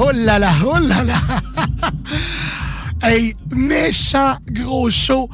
[0.00, 1.16] Oh là là, oh là là!
[3.02, 5.28] hey, méchant gros show.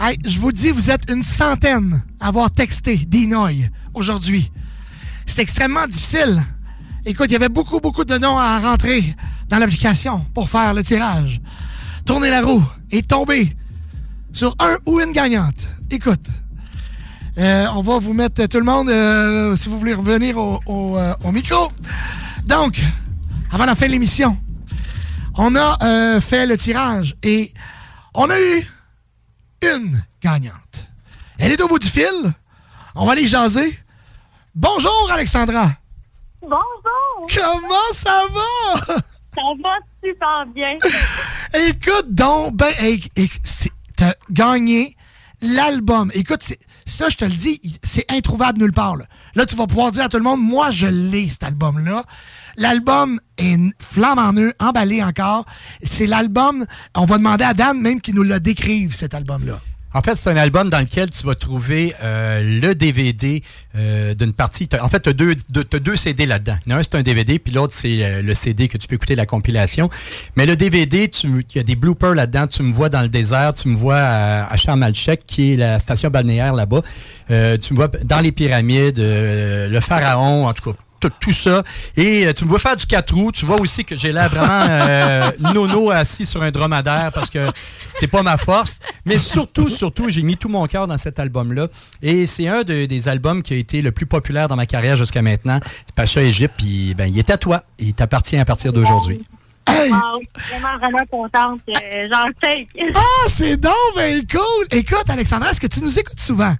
[0.00, 4.52] Hey, je vous dis, vous êtes une centaine à avoir texté Dinoy aujourd'hui.
[5.26, 6.40] C'est extrêmement difficile.
[7.06, 9.16] Écoute, il y avait beaucoup, beaucoup de noms à rentrer
[9.48, 11.40] dans l'application pour faire le tirage.
[12.04, 13.56] Tournez la roue et tomber
[14.32, 15.68] sur un ou une gagnante.
[15.90, 16.28] Écoute,
[17.36, 21.14] euh, on va vous mettre tout le monde, euh, si vous voulez revenir au, euh,
[21.24, 21.66] au micro.
[22.46, 22.80] Donc,
[23.50, 24.36] avant la fin de l'émission,
[25.36, 27.52] on a euh, fait le tirage et
[28.14, 28.66] on a eu
[29.62, 30.88] une gagnante.
[31.38, 32.32] Elle est au bout du fil.
[32.94, 33.78] On va aller jaser.
[34.54, 35.70] Bonjour, Alexandra.
[36.42, 37.26] Bonjour!
[37.34, 38.96] Comment ça va?
[38.96, 40.76] Ça va super bien.
[41.68, 42.72] Écoute donc, ben,
[43.96, 44.96] t'as gagné
[45.40, 46.10] l'album.
[46.14, 46.42] Écoute,
[46.86, 48.96] ça, je te le dis, c'est introuvable nulle part.
[48.96, 49.04] Là.
[49.34, 52.04] Là, tu vas pouvoir dire à tout le monde, moi, je l'ai, cet album-là.
[52.58, 55.46] L'album est flamme en eux, emballé encore.
[55.84, 59.60] C'est l'album, on va demander à Dan même qu'il nous le décrive, cet album-là.
[59.94, 63.42] En fait, c'est un album dans lequel tu vas trouver euh, le DVD
[63.74, 64.68] euh, d'une partie.
[64.82, 66.56] En fait, tu as deux, deux, CD là-dedans.
[66.68, 69.24] Un, c'est un DVD, puis l'autre, c'est euh, le CD que tu peux écouter la
[69.24, 69.88] compilation.
[70.36, 72.48] Mais le DVD, il y a des bloopers là-dedans.
[72.48, 74.56] Tu me vois dans le désert, tu me vois à, à
[75.26, 76.82] qui est la station balnéaire là-bas.
[77.28, 80.78] Tu me vois dans les pyramides, le pharaon, en tout cas.
[81.00, 81.62] Tout, tout ça.
[81.96, 83.30] Et euh, tu me vois faire du quatre roues.
[83.30, 87.46] Tu vois aussi que j'ai l'air vraiment euh, nono assis sur un dromadaire parce que
[87.94, 88.78] c'est pas ma force.
[89.04, 91.68] Mais surtout, surtout, j'ai mis tout mon cœur dans cet album-là.
[92.02, 94.96] Et c'est un de- des albums qui a été le plus populaire dans ma carrière
[94.96, 95.60] jusqu'à maintenant.
[95.94, 97.62] Pacha Égypte, puis ben, il est à toi.
[97.78, 99.22] Il t'appartient à partir d'aujourd'hui.
[99.68, 99.90] Hey!
[99.92, 99.98] Wow,
[100.48, 101.60] vraiment, vraiment contente.
[101.68, 102.66] Euh, J'en sais.
[102.94, 104.66] Ah, c'est donc ben cool!
[104.72, 106.54] Écoute, Alexandra, est-ce que tu nous écoutes souvent?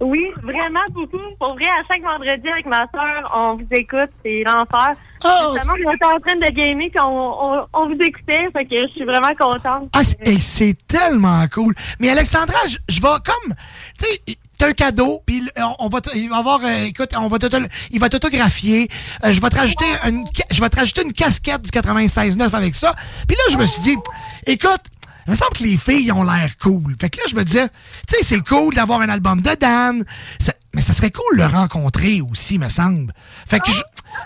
[0.00, 1.18] Oui, vraiment beaucoup.
[1.40, 4.10] Pour vrai, à chaque vendredi avec ma soeur, on vous écoute.
[4.24, 4.94] C'est l'enfer.
[5.24, 5.54] Oh!
[5.54, 8.48] Justement, on était en train de gamer puis on, on, on vous écoutait.
[8.52, 9.90] Fait que je suis vraiment contente.
[9.94, 11.74] Ah, c'est tellement cool.
[11.98, 13.54] Mais Alexandra, je je vais comme,
[13.98, 17.28] tu sais, t'as un cadeau, puis on, on va, il va avoir, euh, écoute, on
[17.28, 17.38] va
[17.90, 18.88] il va t'autographier.
[19.24, 22.74] Euh, je vais te rajouter une, je vais te rajouter une casquette du 96.9 avec
[22.74, 22.94] ça.
[23.26, 23.96] Puis là, je me suis dit,
[24.46, 24.80] écoute,
[25.28, 26.96] il me semble que les filles ont l'air cool.
[26.98, 27.68] Fait que là, je me disais,
[28.08, 30.02] tu sais, c'est cool d'avoir un album de Dan,
[30.40, 33.12] Ça- mais ça serait cool de le rencontrer aussi, me semble.
[33.46, 33.80] Fait que je,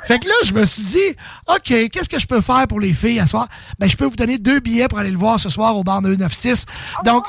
[0.04, 1.16] Fait que là, je me suis dit,
[1.48, 3.48] OK, qu'est-ce que je peux faire pour les filles à soir?
[3.80, 6.00] Ben, je peux vous donner deux billets pour aller le voir ce soir au bar
[6.02, 6.66] 296.
[7.04, 7.26] Donc,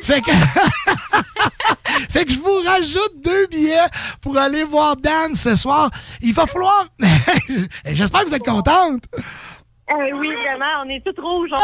[0.00, 0.30] fait que,
[2.10, 3.88] fait que je vous rajoute deux billets
[4.20, 5.90] pour aller voir Dan ce soir.
[6.20, 6.86] Il va falloir,
[7.84, 9.02] j'espère que vous êtes contente.
[9.90, 11.50] Eh oui, vraiment, on est toutes rouges.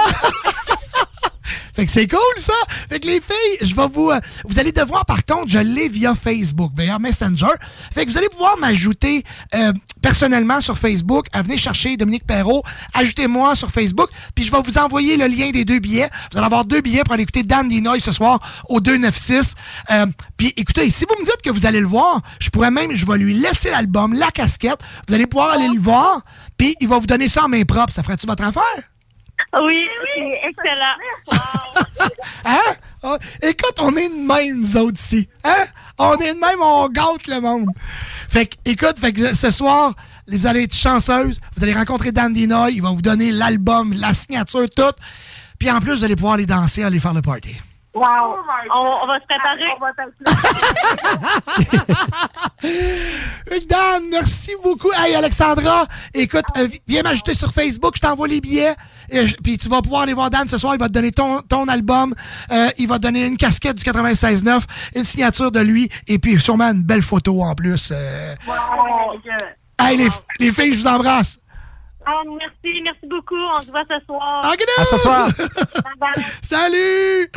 [1.74, 2.52] Fait que c'est cool, ça.
[2.88, 4.10] Fait que les filles, je vais vous...
[4.10, 7.52] euh, vous allez devoir, par contre, je l'ai via Facebook, via Messenger.
[7.94, 9.22] Fait que vous allez pouvoir m'ajouter
[9.54, 11.26] euh, personnellement sur Facebook.
[11.32, 12.62] À venir chercher Dominique Perrault.
[12.94, 14.08] Ajoutez-moi sur Facebook.
[14.34, 16.08] Puis je vais vous envoyer le lien des deux billets.
[16.32, 19.54] Vous allez avoir deux billets pour aller écouter Dan Dinoy ce soir au 296.
[19.90, 20.06] Euh,
[20.36, 22.94] puis écoutez, si vous me dites que vous allez le voir, je pourrais même...
[22.94, 24.80] Je vais lui laisser l'album, la casquette.
[25.08, 26.20] Vous allez pouvoir aller le voir.
[26.56, 27.92] Puis il va vous donner ça en main propre.
[27.92, 28.93] Ça ferait-tu votre affaire?
[29.62, 31.38] Oui, oui, excellent.
[32.44, 32.74] Hein?
[33.02, 35.28] Ah, écoute, on est de même, nous autres, ici.
[35.44, 35.64] Hein?
[35.98, 37.66] On est de même, on gâte le monde.
[38.28, 39.94] Fait que, écoute, fait que ce soir,
[40.26, 41.40] vous allez être chanceuses.
[41.56, 42.72] Vous allez rencontrer Dan Dinoy.
[42.74, 44.82] Il va vous donner l'album, la signature, tout.
[45.58, 47.54] Puis en plus, vous allez pouvoir aller danser, aller faire le party.
[47.94, 48.02] Wow.
[48.74, 49.70] On, on va se préparer.
[53.52, 54.90] Hey, Dan, merci beaucoup.
[54.96, 57.94] Hey, Alexandra, écoute, euh, vi- viens m'ajouter sur Facebook.
[57.96, 58.74] Je t'envoie les billets.
[59.10, 60.74] Et je- Puis tu vas pouvoir aller voir Dan ce soir.
[60.74, 62.14] Il va te donner ton, ton album.
[62.50, 64.62] Euh, il va te donner une casquette du 96.9,
[64.96, 65.88] une signature de lui.
[66.08, 67.90] Et puis sûrement une belle photo en plus.
[67.92, 68.34] euh.
[69.78, 70.08] Hey, les,
[70.40, 71.38] les filles, je vous embrasse.
[72.06, 73.34] Ah, merci, merci beaucoup.
[73.54, 74.40] On se voit ce soir.
[74.44, 75.28] Ah, good À ce soir.
[76.42, 77.30] Salut!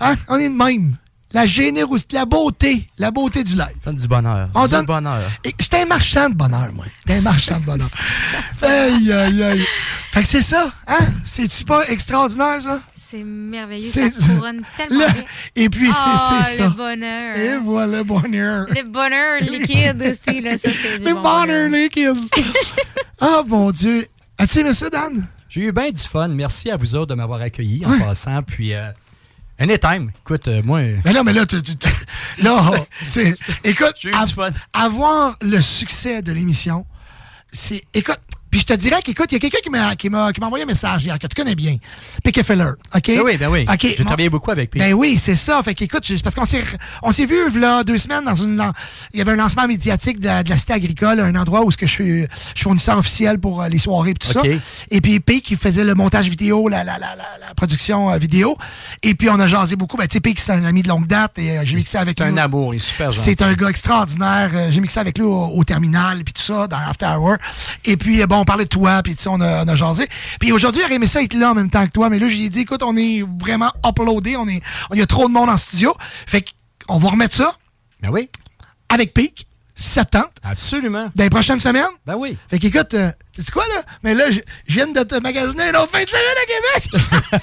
[0.00, 0.96] Hein, on est de même.
[1.32, 3.66] La générosité, la beauté, la beauté du live.
[3.84, 4.48] Donne du bonheur.
[4.54, 5.30] On du donne- bonheur.
[5.44, 6.86] Et J'étais un marchand de bonheur, moi.
[7.00, 7.90] J'étais un marchand de bonheur.
[8.62, 9.66] aïe, aïe, aïe.
[10.10, 10.98] Fait que c'est ça, hein?
[11.24, 12.80] C'est-tu pas extraordinaire, ça?
[13.10, 13.88] C'est merveilleux.
[13.90, 15.24] C'est- Ça couronne tellement Le-.
[15.62, 16.64] Et puis, c'est c'est ça.
[16.64, 17.36] le bonheur.
[17.36, 18.66] Et voilà, le bonheur.
[18.68, 22.28] Le bonheur liquide aussi, là, ça, c'est du Le bon bonheur, kids.
[23.20, 24.06] Ah, mon Dieu.
[24.38, 25.26] As-tu aimé ça, Dan?
[25.48, 26.28] J'ai eu bien du fun.
[26.28, 28.42] Merci à vous autres de m'avoir accueilli en passant.
[28.42, 28.90] Puis, euh,
[29.60, 30.10] anytime.
[30.20, 30.80] Écoute, euh, moi.
[31.04, 31.88] Mais non, mais là, tu, tu- tu-
[32.42, 32.72] là,
[33.02, 33.34] c'est.
[33.64, 34.50] Écoute, av- fun.
[34.72, 36.86] avoir le succès de l'émission,
[37.52, 37.82] c'est.
[37.94, 38.18] Écoute,
[38.50, 40.46] puis je te dirais qu'écoute, il y a quelqu'un qui m'a, qui, m'a, qui m'a
[40.46, 41.76] envoyé un message hier que tu connais bien.
[42.24, 42.72] Pique Feller.
[42.94, 43.02] OK?
[43.06, 43.64] Ben oui, ben oui.
[43.72, 43.80] OK.
[43.96, 44.82] J'ai travaillé beaucoup avec Pique.
[44.82, 45.62] Ben oui, c'est ça.
[45.62, 46.64] Fait qu'écoute, c'est parce qu'on s'est,
[47.02, 48.62] on s'est vu là deux semaines dans une,
[49.12, 51.70] il y avait un lancement médiatique de la, de la cité agricole, un endroit où
[51.70, 54.42] ce que je suis, je suis fournisseur officiel pour euh, les soirées et tout ça.
[54.90, 58.18] Et puis Pique qui faisait le montage vidéo, la, la, la, la, la production euh,
[58.18, 58.56] vidéo.
[59.02, 59.96] Et puis on a jasé beaucoup.
[59.96, 62.16] Ben tu sais, Pique c'est un ami de longue date et euh, j'ai mixé avec
[62.18, 62.32] C'est lui.
[62.32, 62.74] un amour.
[62.74, 63.24] Il est super gentil.
[63.24, 64.50] C'est un gars extraordinaire.
[64.70, 67.36] J'ai mixé avec lui au, au terminal, puis tout ça, dans l'After Hour.
[67.84, 70.08] Et puis, bon, on parlait de toi, puis tu sais, on a, on a jasé.
[70.40, 72.08] Puis aujourd'hui, il aurait aimé ça être là en même temps que toi.
[72.10, 74.36] Mais là, j'ai dit, écoute, on est vraiment uploadé.
[74.36, 75.94] On est, il y a trop de monde en studio.
[76.26, 76.44] Fait
[76.86, 77.54] qu'on va remettre ça
[78.02, 78.28] Ben oui,
[78.88, 81.10] avec Peak, septembre, absolument.
[81.14, 81.84] dans les prochaines semaines.
[82.06, 82.36] Ben oui.
[82.48, 83.82] Fait qu'écoute, euh, sais quoi, là?
[84.02, 87.40] Mais là, je viens de te magasiner une autre fin de semaine à Québec!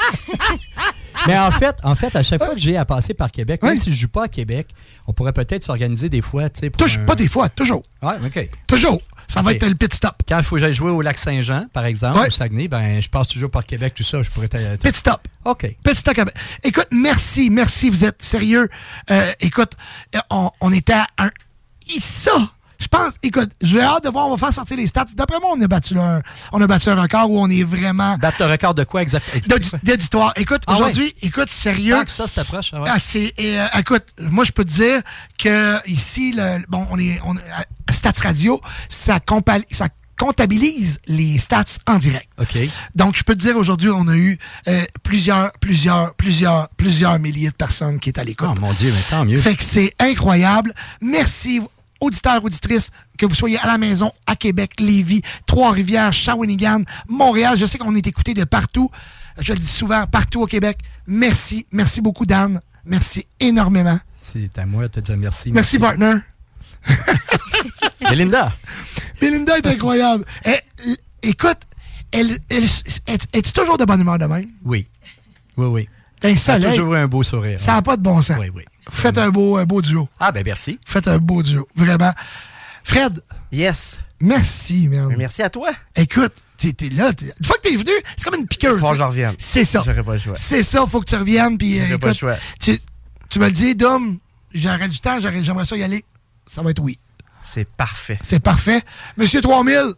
[1.28, 3.74] Mais en fait, en fait, à chaque fois que j'ai à passer par Québec, même
[3.74, 3.80] Oui.
[3.80, 4.68] si je joue pas à Québec,
[5.08, 6.68] on pourrait peut-être s'organiser des fois, tu sais,
[7.00, 7.82] un- pas des fois, toujours.
[8.04, 8.50] Ouais, OK.
[8.68, 9.02] Toujours.
[9.28, 10.16] Ça va être le pit stop.
[10.28, 12.28] Quand il faut que j'aille jouer au lac Saint-Jean, par exemple, Ouais.
[12.28, 14.22] au Saguenay, ben, je passe toujours par Québec, tout ça.
[14.22, 14.48] Je pourrais
[14.82, 15.28] Pit stop.
[15.46, 15.76] OK.
[15.84, 16.26] Petit stock à-
[16.64, 18.70] Écoute, merci, merci, vous êtes sérieux.
[19.12, 19.74] Euh, écoute,
[20.16, 21.30] euh, on, on était à un.
[22.00, 22.32] Ça!
[22.80, 25.06] Je pense, écoute, j'ai hâte de voir, on va faire sortir les stats.
[25.16, 26.22] D'après moi, on a battu un,
[26.52, 29.42] on a battu un record où on est vraiment Battre le record de quoi exactement?
[29.48, 30.34] d'audi- d'auditoire.
[30.36, 31.96] Écoute, Ah aujourd'hui, écoute, sérieux.
[31.96, 32.72] Tant que ça, c'est approche.
[32.74, 32.90] ah ouais.
[32.94, 35.02] Ah, c'est, et, euh, écoute, moi, je peux te dire
[35.40, 37.36] que ici, le, bon, on est, on,
[37.92, 39.20] Stats Radio, ça,
[39.72, 39.88] ça
[40.20, 42.28] comptabilise les stats en direct.
[42.40, 42.58] OK.
[42.96, 44.38] Donc, je peux te dire, aujourd'hui, on a eu
[44.68, 48.50] euh, plusieurs, plusieurs, plusieurs, plusieurs milliers de personnes qui est à l'écoute.
[48.52, 49.40] Oh mon Dieu, mais tant mieux.
[49.40, 50.74] Fait que c'est incroyable.
[51.02, 51.62] Merci,
[52.00, 57.58] auditeurs, auditrices, que vous soyez à la maison, à Québec, Lévis, Trois-Rivières, Shawinigan, Montréal.
[57.58, 58.90] Je sais qu'on est écouté de partout.
[59.40, 60.80] Je le dis souvent, partout au Québec.
[61.06, 61.66] Merci.
[61.72, 62.62] Merci beaucoup, Dan.
[62.86, 64.00] Merci énormément.
[64.20, 65.52] C'est à moi de te dire merci.
[65.52, 66.16] Merci, partner.
[68.10, 68.52] Belinda.
[69.22, 70.26] Belinda est incroyable.
[71.22, 71.58] Écoute,
[72.12, 72.64] elle, elle,
[73.06, 74.50] elle- es-tu toujours de bonne humeur de même?
[74.64, 74.88] Oui.
[75.58, 75.90] Oui, oui.
[76.24, 76.76] A soleil.
[76.78, 77.60] toujours un beau sourire.
[77.60, 78.38] Ça n'a pas de bon sens.
[78.40, 78.64] Oui, oui.
[78.92, 80.08] Faites un beau, un beau duo.
[80.20, 80.80] Ah, ben merci.
[80.86, 81.68] Faites un beau duo.
[81.76, 82.14] Vraiment.
[82.84, 84.02] Fred, Yes.
[84.20, 85.08] merci, man.
[85.10, 85.70] Mais merci à toi.
[85.96, 87.12] Écoute, t'es t'es là.
[87.40, 88.80] Une fois que t'es venu, c'est comme une piqueuse.
[88.80, 89.36] Faut que je revienne.
[89.38, 89.82] C'est ça.
[89.86, 90.36] J'aurais pas le choix.
[90.36, 91.58] C'est ça, faut que tu reviennes.
[91.58, 92.36] Puis, euh, J'aurais pas le choix.
[92.60, 92.80] Tu,
[93.30, 94.18] tu me le dis, Dom,
[94.54, 96.06] j'aurais du temps, j'aurais- j'aimerais ça y aller.
[96.46, 96.98] Ça va être oui.
[97.42, 98.18] C'est parfait.
[98.24, 98.82] C'est parfait.
[99.18, 99.94] Monsieur 3000,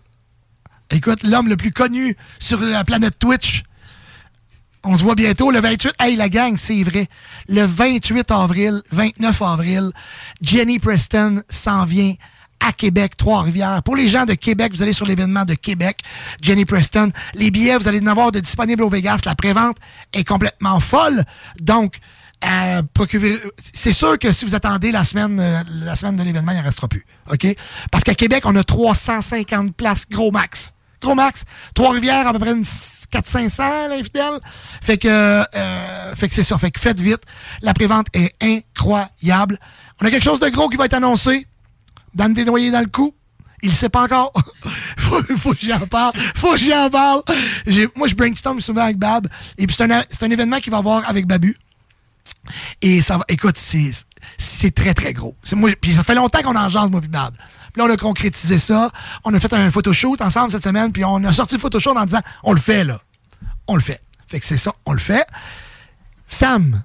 [0.92, 3.64] écoute, l'homme le plus connu sur la planète Twitch.
[4.84, 5.94] On se voit bientôt le 28.
[6.00, 7.08] Hey, la gang, c'est vrai.
[7.48, 9.92] Le 28 avril, 29 avril,
[10.42, 12.14] Jenny Preston s'en vient
[12.62, 13.84] à Québec, Trois-Rivières.
[13.84, 16.00] Pour les gens de Québec, vous allez sur l'événement de Québec,
[16.42, 17.12] Jenny Preston.
[17.34, 19.20] Les billets, vous allez en avoir de disponibles au Vegas.
[19.26, 19.78] La prévente
[20.14, 21.24] est complètement folle.
[21.60, 22.00] Donc,
[22.46, 22.82] euh,
[23.74, 26.64] c'est sûr que si vous attendez la semaine, euh, la semaine de l'événement, il n'en
[26.64, 27.06] restera plus.
[27.30, 27.48] OK?
[27.92, 30.74] Parce qu'à Québec, on a 350 places, gros max.
[31.02, 31.44] Gros max.
[31.74, 34.40] Trois-Rivières, à peu près une 400-500, l'infidèle.
[34.82, 35.44] Fait que, euh,
[36.20, 36.58] que c'est ça.
[36.58, 37.22] Fait que faites vite.
[37.62, 39.58] La prévente est incroyable.
[40.02, 41.48] On a quelque chose de gros qui va être annoncé.
[42.14, 43.14] Dan Desnoyers dans le coup.
[43.62, 44.32] Il sait pas encore.
[44.98, 46.14] faut, faut que j'en parle.
[46.36, 47.22] Faut que j'en parle.
[47.68, 49.28] J'ai- Moi, je brainstorm souvent avec Bab.
[49.58, 51.58] Et puis, c'est un, un événement qu'il va avoir avec Babu.
[52.82, 53.92] Et ça va, écoute, c'est,
[54.38, 55.36] c'est très, très gros.
[55.44, 57.36] C'est moi, puis ça fait longtemps qu'on en jase, moi, puis Bab.
[57.36, 58.92] Puis là, on a concrétisé ça.
[59.24, 62.06] On a fait un photoshoot ensemble cette semaine, puis on a sorti le photoshoot en
[62.06, 63.02] disant, on le fait, là.
[63.68, 64.02] On le fait.
[64.28, 65.26] Fait que c'est ça, on le fait.
[66.28, 66.84] Sam,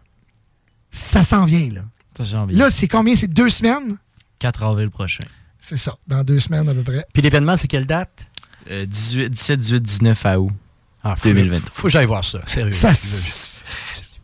[0.91, 1.83] ça s'en vient, là.
[2.17, 2.55] Ça, j'ai envie.
[2.55, 3.17] Là, c'est combien?
[3.17, 3.99] C'est deux semaines?
[4.38, 5.25] 4 avril prochain.
[5.59, 7.07] C'est ça, dans deux semaines à peu près.
[7.12, 8.29] Puis l'événement, c'est quelle date?
[8.71, 10.53] Euh, 18, 17, 18, 19 à août.
[11.03, 11.71] Ah, faut, 2023.
[11.75, 12.73] faut que j'aille voir ça, sérieux.
[12.73, 12.93] Ça,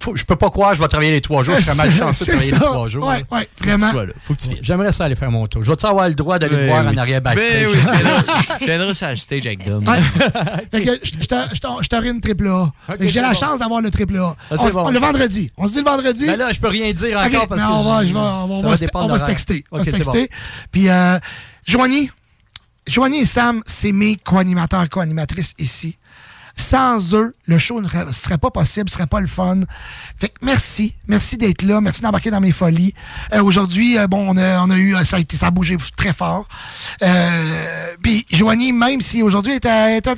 [0.02, 1.56] Faut- je peux pas croire que je vais travailler les trois jours.
[1.58, 2.56] Je serais mal chanceux de travailler ça.
[2.58, 3.06] les trois jours.
[3.06, 3.92] Ouais, vraiment.
[3.92, 4.06] Là.
[4.20, 4.60] Faut que tu viennes.
[4.62, 5.62] J'aimerais ça aller faire mon tour.
[5.62, 6.94] Je vais-tu avoir le droit d'aller Ben le voir oui.
[6.94, 7.52] en arrière backstage?
[7.52, 9.86] Ben oui, tu viendras- tu viendras sur le stage avec Dom.
[9.86, 10.00] Ouais.
[10.72, 12.72] fait que je t'aurai- une triple A.
[13.00, 13.38] J'ai la bon.
[13.38, 14.34] chance d'avoir le triple A.
[14.50, 14.90] Ah, On.
[14.90, 15.52] Le vendredi.
[15.56, 16.26] On se dit le vendredi.
[16.26, 18.30] Ben là, je peux rien dire encore parce mais que on va, je- on va-
[18.60, 19.36] ça on va se- dépendre on va se d'horaire.
[19.36, 19.64] texter.
[19.70, 20.12] On va Ok, se c'est bon.
[20.12, 20.30] texter.
[20.72, 21.18] Puis, euh,
[21.66, 22.10] Joanie,
[22.88, 25.98] Joanie et Sam, c'est mes co-animateurs, co-animatrices ici.
[26.60, 29.60] Sans eux, le show ne serait- pas possible, serait pas le fun.
[30.18, 32.94] Fait que merci, merci d'être là, merci d'embarquer dans mes folies.
[33.32, 35.50] Euh, Aujourd'hui, euh, bon, on a, on a eu, euh, ça a été, ça a
[35.50, 36.46] bougé très fort.
[37.02, 40.14] Euh, puis Joanie, même si aujourd'hui elle était, elle était un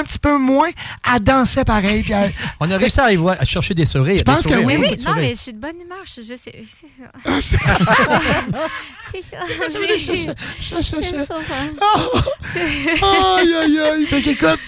[0.00, 0.68] un petit peu moins,
[1.12, 2.02] elle dansait pareil.
[2.02, 4.18] puis elle- On a réussi à, aller voir- à chercher des sourires.
[4.18, 4.76] Je pense que oui.
[5.04, 5.98] non, mais je suis de bonne humeur.
[6.06, 6.64] Je, je sais.
[13.02, 14.06] aïe, aïe, aïe.
[14.06, 14.58] Fait qu'écoute,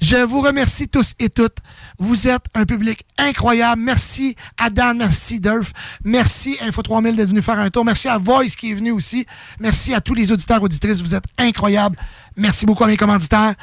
[0.00, 1.58] je vous remercie tous et toutes.
[1.98, 3.82] Vous êtes un public incroyable.
[3.82, 5.72] Merci à Dan, merci Durf,
[6.04, 7.84] merci Info 3000 d'être venu faire un tour.
[7.84, 9.26] Merci à Voice qui est venu aussi.
[9.60, 11.00] Merci à tous les auditeurs, auditrices.
[11.00, 11.96] Vous êtes incroyables.
[12.36, 13.54] Merci beaucoup à mes commanditaires.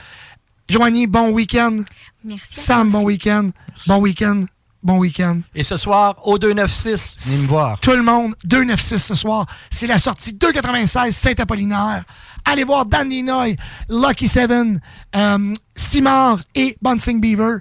[0.70, 1.84] Joanie, bon week-end.
[2.24, 2.48] Merci.
[2.52, 3.52] Sam, bon week-end.
[3.88, 4.46] Bon week-end.
[4.84, 5.40] Bon week-end.
[5.56, 7.80] Et ce soir, au 296, venez me voir.
[7.80, 9.48] Tout le monde, 296 ce soir.
[9.72, 12.04] C'est la sortie 296 Saint-Apollinaire.
[12.46, 13.56] Allez voir Dan Dinoy,
[13.90, 14.80] Lucky Seven,
[15.16, 17.58] euh, Simard et Bouncing Beaver.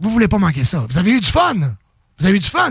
[0.00, 0.86] Vous voulez pas manquer ça.
[0.88, 1.54] Vous avez eu du fun.
[2.18, 2.70] Vous avez eu du fun.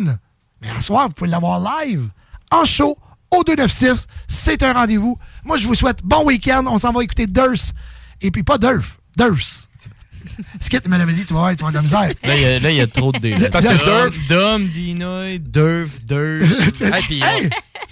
[0.62, 2.08] Mais à soir, vous pouvez l'avoir live,
[2.52, 2.98] en show,
[3.32, 4.08] au 296.
[4.28, 5.18] C'est un rendez-vous.
[5.44, 6.64] Moi, je vous souhaite bon week-end.
[6.68, 7.74] On s'en va écouter Durst.
[8.22, 9.70] Et puis pas Durf, Durst.
[10.60, 12.14] Skit me l'avait dit, tu vas voir, tu vas avoir de la misère.
[12.62, 13.36] Là, il y a- trop de dés.
[13.36, 13.50] là.
[13.50, 16.82] Parce que Dom, Durf- Dom, Dinoy, Durf, Durf.
[16.82, 17.50] Hey,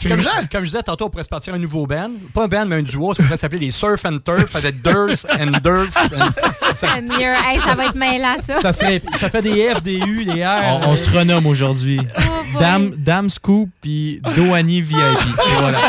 [0.08, 2.12] comme, je, comme je disais tantôt, on pourrait se partir un nouveau band.
[2.34, 3.14] Pas un band, mais un duo.
[3.14, 5.96] Ça pourrait s'appeler les Surf and Turf avec Durf and Durf.
[5.98, 7.20] and- ça, Mieux.
[7.22, 8.62] Hey, ça va être mêlant, ça.
[8.62, 10.82] ça, serait- ça fait des F, des U, des R.
[10.86, 12.00] On, on se renomme aujourd'hui.
[12.18, 12.60] Oh.
[12.60, 14.98] Dame, Dame Scoop puis Doani VIP.
[14.98, 15.80] Et voilà.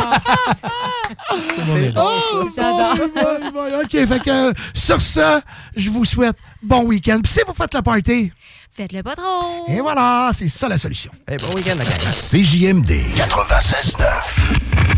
[1.58, 2.02] C'est bon,
[2.34, 2.94] Oh, ça.
[2.94, 3.72] boy, boy.
[3.84, 5.40] OK, fait que sur ce,
[5.76, 7.20] je vous souhaite bon week-end.
[7.22, 8.32] Puis si vous faites le party,
[8.78, 9.64] Faites-le pas trop.
[9.66, 11.10] et voilà, c'est ça la solution.
[11.26, 12.12] Hey, bon week-end, la gang.
[12.12, 14.97] CJMD 96.9.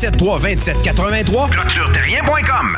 [0.01, 2.77] 473 2783 clôtureterrien.com.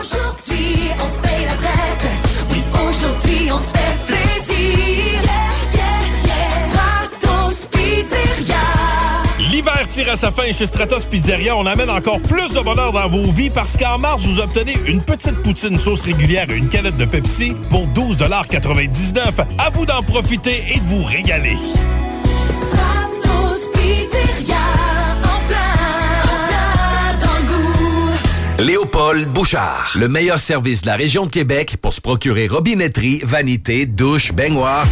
[0.00, 2.06] Aujourd'hui, on se paye la traite.
[2.50, 5.20] Oui, aujourd'hui, on se fait plaisir.
[5.22, 5.32] Yeah,
[5.74, 6.70] yeah, yeah.
[6.70, 8.56] Stratos Pizzeria.
[9.50, 11.54] L'hiver tire à sa fin chez Stratos Pizzeria.
[11.56, 15.02] On amène encore plus de bonheur dans vos vies parce qu'en mars, vous obtenez une
[15.02, 20.64] petite poutine sauce régulière et une canette de Pepsi pour 12,99 À vous d'en profiter
[20.74, 21.58] et de vous régaler.
[28.64, 33.84] Léopold Bouchard, le meilleur service de la région de Québec pour se procurer robinetterie, vanité,
[33.84, 34.86] douche, baignoire.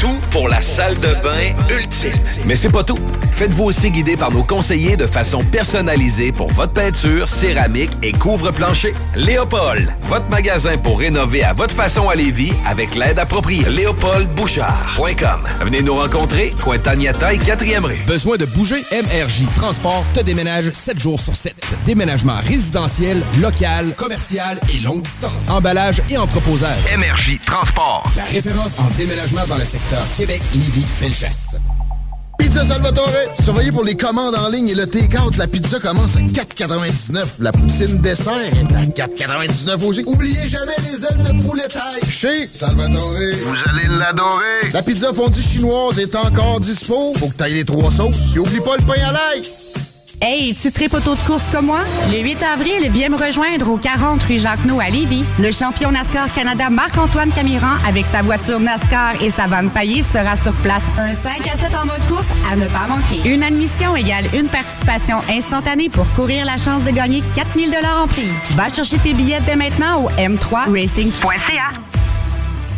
[0.00, 2.10] Tout pour la salle de bain ultime.
[2.46, 2.98] Mais c'est pas tout.
[3.32, 8.94] Faites-vous aussi guider par nos conseillers de façon personnalisée pour votre peinture, céramique et couvre-plancher.
[9.14, 13.64] Léopold, votre magasin pour rénover à votre façon à Lévis avec l'aide appropriée.
[13.68, 15.44] LéopoldBouchard.com.
[15.60, 17.98] Venez nous rencontrer, Cointagnata et 4e rue.
[18.06, 18.82] Besoin de bouger?
[18.90, 21.54] MRJ Transport te déménage 7 jours sur 7.
[21.86, 25.48] Déménagement résidentiel, local, commercial et longue distance.
[25.48, 26.78] Emballage et entreposage.
[26.96, 28.04] MRJ Transport.
[28.16, 31.56] La référence en déménagement dans le secteur Québec, Lévis, Felchasse.
[32.38, 33.08] Pizza Salvatore,
[33.40, 35.36] surveillez pour les commandes en ligne et le take-out.
[35.36, 37.24] La pizza commence à 4,99.
[37.40, 40.02] La poutine dessert est à 4,99 aussi.
[40.06, 42.08] Oubliez jamais les ailes de poulet taille.
[42.08, 43.12] Chez Salvatore.
[43.12, 44.70] Vous allez l'adorer.
[44.72, 47.14] La pizza fondue chinoise est encore dispo.
[47.18, 48.34] Faut que t'ailles les trois sauces.
[48.34, 49.42] Et oublie pas le pain à l'ail.
[50.24, 51.80] Hey, tu tripes auto de course comme moi?
[52.08, 55.24] Le 8 avril, viens me rejoindre au 40 rue Jacques-No à Lévis.
[55.40, 60.36] Le champion NASCAR Canada Marc-Antoine Camiran, avec sa voiture NASCAR et sa vanne paillée, sera
[60.36, 60.84] sur place.
[60.96, 63.28] Un 5 à 7 en mode course à ne pas manquer.
[63.28, 68.28] Une admission égale une participation instantanée pour courir la chance de gagner 4000 en prix.
[68.52, 71.91] Va chercher tes billets dès maintenant au m3racing.ca.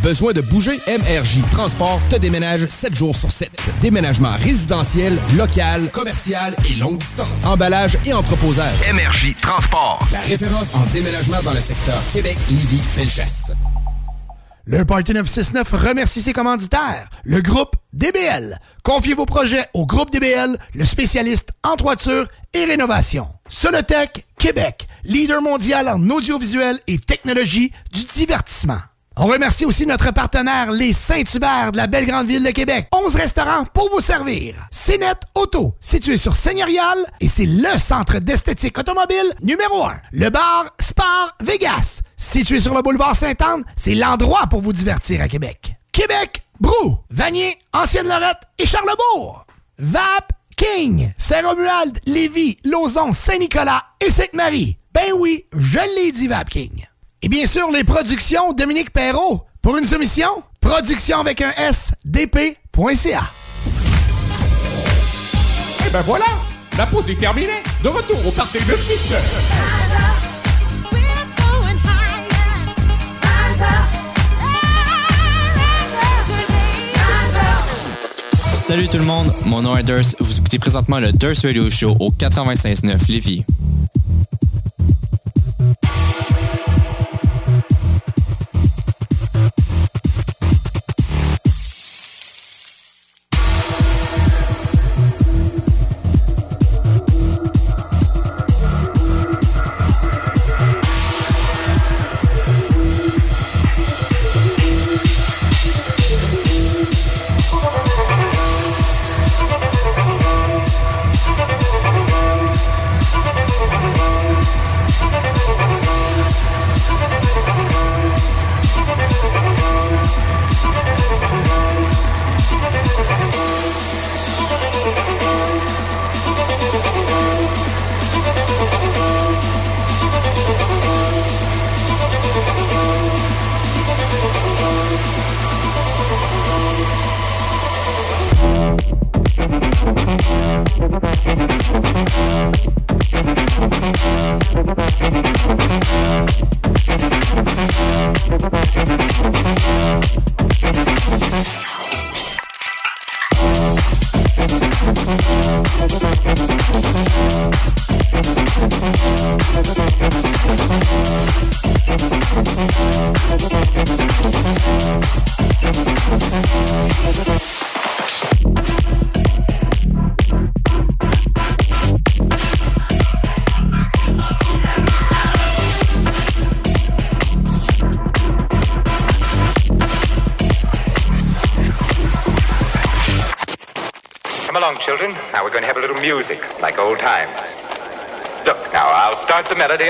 [0.04, 0.82] Besoin de bouger?
[0.86, 3.50] MRJ Transport te déménage 7 jours sur 7.
[3.80, 7.46] Déménagement résidentiel, local, commercial et longue distance.
[7.46, 8.74] Emballage et entreposage.
[8.92, 10.06] MRJ Transport.
[10.12, 13.52] La référence en déménagement dans le secteur Québec, Lévis, Felchasse.
[14.66, 18.58] Le Party 969 remercie ses commanditaires, le groupe DBL.
[18.82, 23.28] Confiez vos projets au groupe DBL, le spécialiste en toiture et rénovation.
[23.48, 28.80] Solotech Québec, leader mondial en audiovisuel et technologie du divertissement.
[29.16, 32.88] On remercie aussi notre partenaire, les Saint-Hubert de la belle grande ville de Québec.
[32.92, 34.56] 11 restaurants pour vous servir.
[34.72, 39.92] CNET Auto, situé sur Seigneurial, et c'est le centre d'esthétique automobile numéro 1.
[40.14, 45.28] Le bar Spar Vegas, situé sur le boulevard Sainte-Anne, c'est l'endroit pour vous divertir à
[45.28, 45.76] Québec.
[45.92, 49.46] Québec, Brou, Vanier, Ancienne-Lorette et Charlebourg.
[49.78, 54.76] VAP King, Saint-Romuald, Lévis, Lauson, Saint-Nicolas et Sainte-Marie.
[54.92, 56.86] Ben oui, je l'ai dit VAP King.
[57.24, 59.46] Et bien sûr, les productions Dominique Perrault.
[59.62, 60.28] Pour une soumission,
[60.60, 63.22] production avec un S, dp.ca.
[65.86, 66.26] Et ben voilà,
[66.76, 67.62] la pause est terminée.
[67.82, 69.14] De retour au party de 6
[78.52, 80.16] Salut tout le monde, mon nom est Durst.
[80.20, 83.44] Vous écoutez présentement le Durst Radio Show au 96.9 Lévis.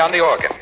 [0.04, 0.53] On the organ.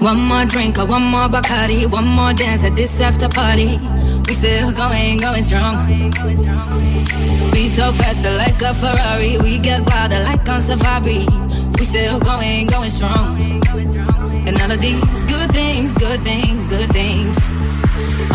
[0.00, 3.78] One more drink, or one more Bacardi, one more dance at this after party.
[4.26, 5.76] We still going, going strong.
[7.48, 11.26] Speed so fast, like a Ferrari, we get wilder like on safari.
[11.78, 13.40] We still going, going strong.
[14.46, 17.34] And all of these good things, good things, good things.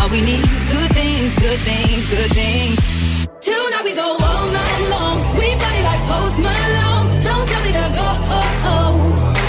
[0.00, 3.26] All we need, good things, good things, good things.
[3.40, 5.16] Till now we go all night long.
[5.38, 7.22] We body like Post Malone.
[7.22, 8.08] Don't tell me to go.
[8.36, 8.92] Oh oh.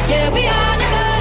[0.09, 1.12] Yeah, we are never.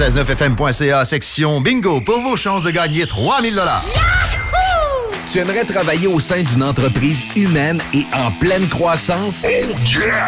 [0.00, 3.84] 969fm.ca, section bingo, pour vos chances de gagner 3000 dollars.
[5.30, 9.44] Tu aimerais travailler au sein d'une entreprise humaine et en pleine croissance?
[9.46, 9.74] Oh,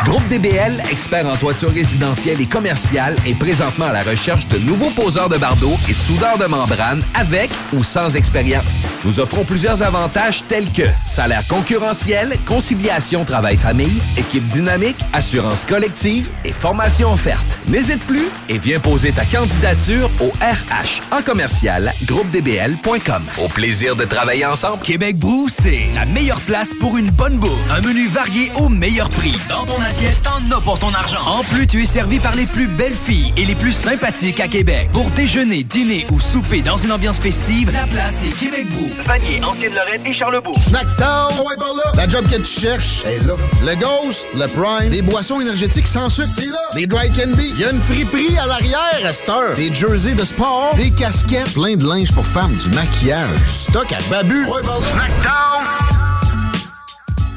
[0.04, 4.90] Groupe DBL, expert en toiture résidentielle et commerciale, est présentement à la recherche de nouveaux
[4.90, 8.92] poseurs de bardeaux et de soudeurs de membrane avec ou sans expérience.
[9.06, 16.52] Nous offrons plusieurs avantages tels que salaire concurrentiel, conciliation travail-famille, équipe dynamique, assurance collective et
[16.52, 17.51] formation offerte.
[17.68, 23.22] N'hésite plus et viens poser ta candidature au RH en commercial groupedbl.com.
[23.42, 24.82] Au plaisir de travailler ensemble.
[24.82, 27.70] Québec Brou, c'est la meilleure place pour une bonne bouffe.
[27.70, 29.34] Un menu varié au meilleur prix.
[29.48, 31.22] Dans ton assiette, t'en as pour ton argent.
[31.26, 34.48] En plus, tu es servi par les plus belles filles et les plus sympathiques à
[34.48, 34.88] Québec.
[34.92, 38.88] Pour déjeuner, dîner ou souper dans une ambiance festive, la place est Québec Brou.
[39.06, 40.58] Vanier, Ancienne-Lorraine et Charlebourg.
[40.60, 41.92] Snackdown, ouais, par là.
[41.96, 43.34] La job que tu cherches, est là.
[43.64, 46.58] Le Ghost, le Prime, des boissons énergétiques sans sucre, c'est là.
[46.74, 49.54] Des dry candy, il y a une friperie à l'arrière à cette heure.
[49.54, 53.92] Des jerseys de sport, des casquettes, plein de linge pour femmes, du maquillage, du stock
[53.92, 54.46] à babu.
[54.46, 54.62] Ouais.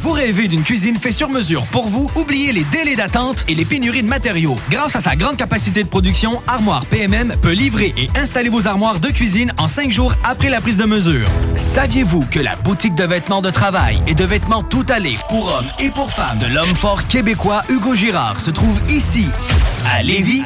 [0.05, 2.11] Vous rêvez d'une cuisine faite sur mesure pour vous?
[2.15, 4.55] Oubliez les délais d'attente et les pénuries de matériaux.
[4.69, 8.99] Grâce à sa grande capacité de production, Armoire PMM peut livrer et installer vos armoires
[8.99, 11.25] de cuisine en cinq jours après la prise de mesure.
[11.55, 15.65] Saviez-vous que la boutique de vêtements de travail et de vêtements tout allés pour hommes
[15.79, 19.25] et pour femmes de l'homme fort québécois Hugo Girard se trouve ici,
[19.91, 20.43] à Lévis?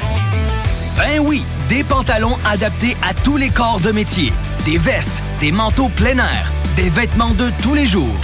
[0.95, 4.31] Ben oui, des pantalons adaptés à tous les corps de métier,
[4.63, 8.15] des vestes, des manteaux plein air, des vêtements de tous les jours.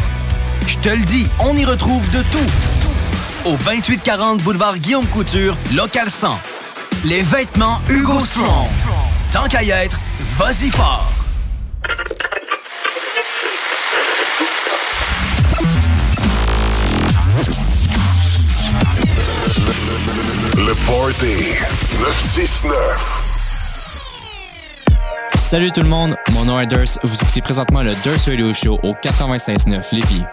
[0.68, 3.50] Je te le dis, on y retrouve de tout.
[3.50, 6.40] Au 2840 boulevard Guillaume Couture, local 100.
[7.06, 8.68] Les vêtements Hugo Strong.
[9.32, 10.00] Tant qu'à y être,
[10.38, 11.12] vas-y fort.
[20.58, 21.54] Le Party
[22.00, 23.22] 969.
[25.38, 26.98] Salut tout le monde, mon nom est Durs.
[27.04, 30.24] Vous écoutez présentement le Durs Radio Show au 96.9 Lévis.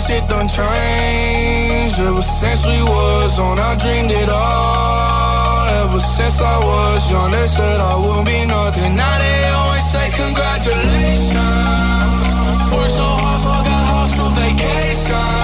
[0.00, 2.00] Shit done changed.
[2.00, 5.68] Ever since we was on, I dreamed it all.
[5.82, 8.96] Ever since I was young, they said I wouldn't be nothing.
[8.96, 12.26] Now they always say congratulations.
[12.72, 15.39] Worked so hard, forgot how to vacation.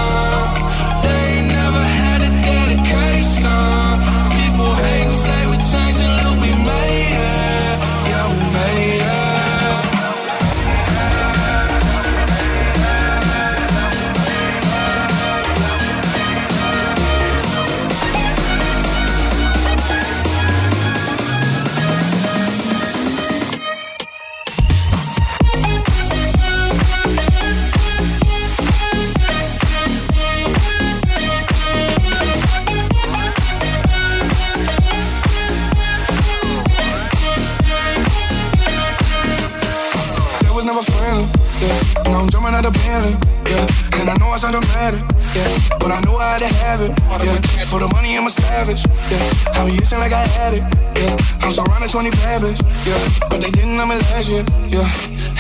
[46.49, 46.93] To have it,
[47.25, 47.65] yeah.
[47.67, 49.59] For the money, I'm a savage, yeah.
[49.59, 50.65] I be itching like I had it,
[50.99, 51.17] yeah.
[51.43, 52.43] I'm surrounded 20 bad
[52.87, 52.99] yeah.
[53.29, 54.87] But they didn't me last year, yeah.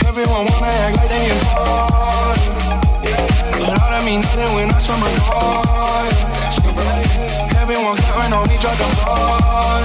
[0.06, 2.38] Everyone wanna act like they important,
[3.06, 3.26] yeah.
[3.54, 5.00] But all that mean nothing when I swim
[5.30, 5.62] door,
[6.74, 7.62] yeah.
[7.62, 9.82] Everyone counting on me, drop the ball,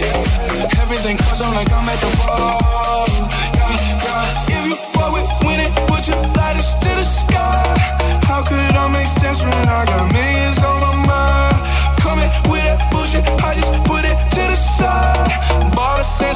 [0.00, 0.80] yeah.
[0.82, 3.08] Everything custom like I'm at the ball,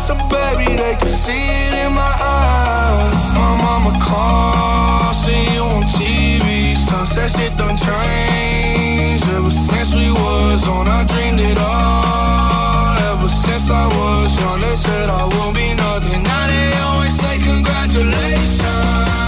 [0.06, 3.22] so baby they can see it in my eyes.
[3.34, 6.76] My mama calls, see you on TV.
[6.76, 10.86] Sunset shit done changed ever since we was on.
[10.86, 12.94] I dreamed it all.
[13.10, 16.22] Ever since I was young, they said I won't be nothing.
[16.22, 19.25] Now they always say congratulations.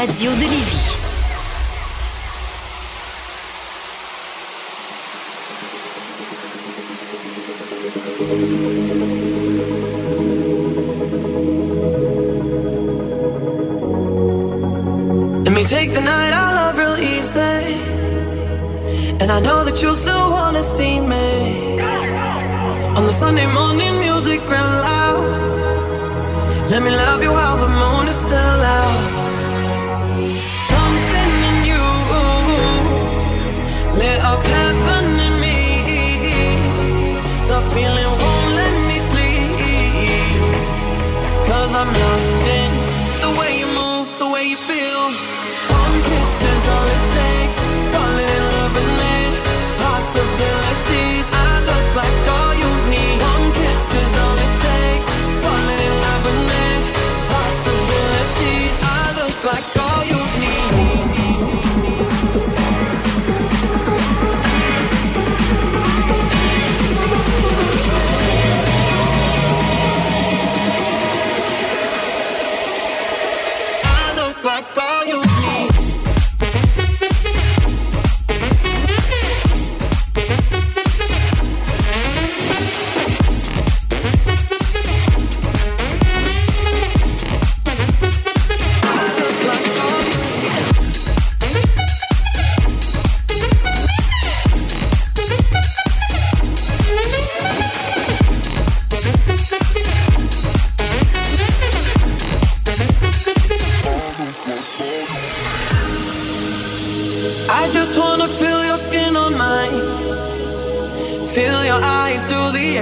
[0.00, 0.59] Radio de Lévis.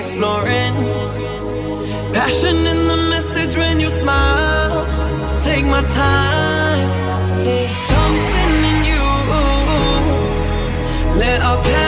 [0.02, 0.74] Exploring.
[2.12, 4.86] Passion in the message when you smile.
[5.40, 6.88] Take my time.
[7.92, 9.04] Something in you
[11.20, 11.87] lit up heaven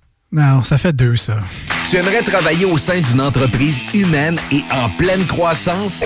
[0.31, 1.39] Non, ça fait deux, ça.
[1.91, 6.01] Tu aimerais travailler au sein d'une entreprise humaine et en pleine croissance?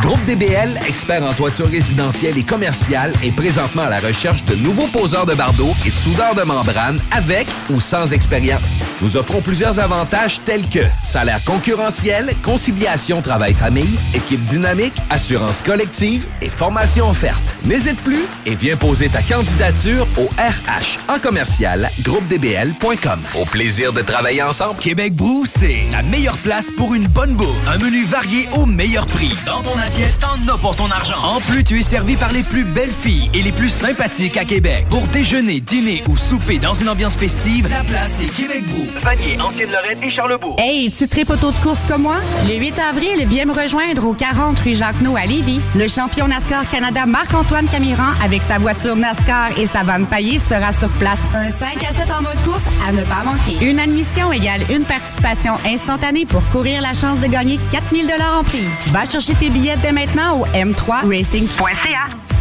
[0.00, 4.86] Groupe DBL, expert en toiture résidentielle et commerciale, est présentement à la recherche de nouveaux
[4.86, 8.62] poseurs de bardeaux et de soudeurs de membrane avec ou sans expérience.
[9.00, 16.48] Nous offrons plusieurs avantages tels que salaire concurrentiel, conciliation travail-famille, équipe dynamique, assurance collective et
[16.48, 17.56] formation offerte.
[17.64, 23.20] N'hésite plus et viens poser ta candidature au RH en commercial groupedbl.com.
[23.34, 24.78] Au plaisir de travailler ensemble.
[24.92, 27.66] Québec Brou, c'est la meilleure place pour une bonne bouffe.
[27.66, 29.32] Un menu varié au meilleur prix.
[29.46, 31.16] Dans ton assiette, t'en as pour ton argent.
[31.22, 34.44] En plus, tu es servi par les plus belles filles et les plus sympathiques à
[34.44, 34.84] Québec.
[34.90, 38.84] Pour déjeuner, dîner ou souper dans une ambiance festive, la place est Québec Brou.
[39.02, 40.56] Vanier, Ancienne-Lorette et Charlebourg.
[40.58, 42.16] Hey, tu tripes auto de course comme moi?
[42.46, 45.62] Le 8 avril, viens me rejoindre au 40 rue Jacques-No à Lévis.
[45.74, 50.70] Le champion NASCAR Canada Marc-Antoine Camiran avec sa voiture NASCAR et sa vanne paillée sera
[50.74, 51.20] sur place.
[51.34, 53.64] Un 5 à 7 en mode course à ne pas manquer.
[53.64, 58.66] Une admission égale une participation instantanée pour courir la chance de gagner 4000 en prix.
[58.88, 62.31] Va chercher tes billets dès maintenant au m3racing.ca.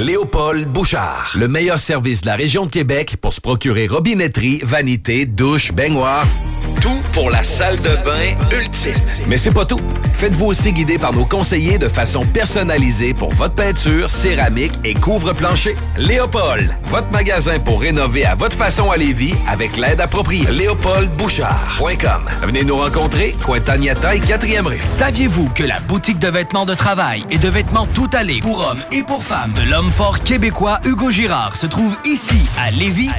[0.00, 5.26] Léopold Bouchard, le meilleur service de la région de Québec pour se procurer robinetterie, vanité,
[5.26, 6.24] douche, baignoire.
[6.80, 8.94] Tout pour la salle de bain ultime.
[9.28, 9.80] Mais c'est pas tout.
[10.14, 15.76] Faites-vous aussi guider par nos conseillers de façon personnalisée pour votre peinture, céramique et couvre-plancher.
[15.98, 20.50] Léopold, votre magasin pour rénover à votre façon à Lévis avec l'aide appropriée.
[20.50, 22.22] LéopoldBouchard.com.
[22.42, 24.78] Venez nous rencontrer, Cointagnata et 4e rue.
[24.78, 28.80] Saviez-vous que la boutique de vêtements de travail et de vêtements tout allés pour hommes
[28.90, 33.10] et pour femmes de l'homme fort québécois Hugo Girard se trouve ici à Lévis?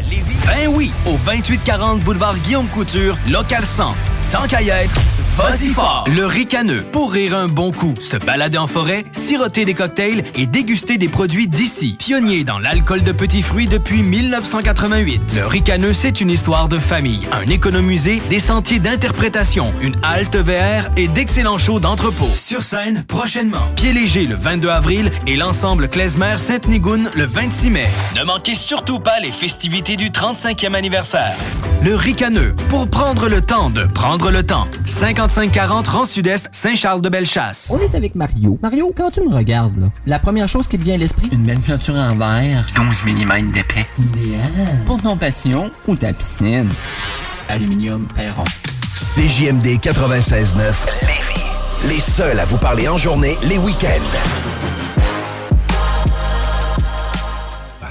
[0.46, 3.94] Ben oui, au 2840 boulevard Guillaume Couture, local 100.
[4.32, 4.94] Tant qu'à y être,
[5.42, 6.06] vas-y fort!
[6.08, 10.46] Le ricaneux, pour rire un bon coup, se balader en forêt, siroter des cocktails et
[10.46, 11.96] déguster des produits d'ici.
[11.98, 15.36] Pionnier dans l'alcool de petits fruits depuis 1988.
[15.36, 20.90] Le ricaneux, c'est une histoire de famille, un économusée, des sentiers d'interprétation, une halte VR
[20.98, 22.30] et d'excellents shows d'entrepôt.
[22.36, 23.68] Sur scène, prochainement.
[23.76, 27.88] Pied léger le 22 avril et l'ensemble Klezmer Sainte-Nigoune le 26 mai.
[28.16, 31.36] Ne manquez surtout pas les festivités du 35e anniversaire.
[31.84, 34.68] Le ricaneux, pour prendre le temps de prendre le temps.
[35.32, 37.70] 5540 Rang Sud-Est, Saint-Charles-de-Bellechasse.
[37.70, 38.60] On est avec Mario.
[38.62, 41.44] Mario, quand tu me regardes, là, la première chose qui te vient à l'esprit, une
[41.44, 42.68] belle peinture en verre.
[42.76, 43.86] 12 mm d'épais.
[43.98, 44.82] Idéal.
[44.86, 46.68] Pour ton passion ou ta piscine.
[47.48, 48.44] Aluminium Perron.
[48.94, 50.74] CJMD 96.9.
[51.88, 55.01] Les seuls à vous parler en journée, les week-ends.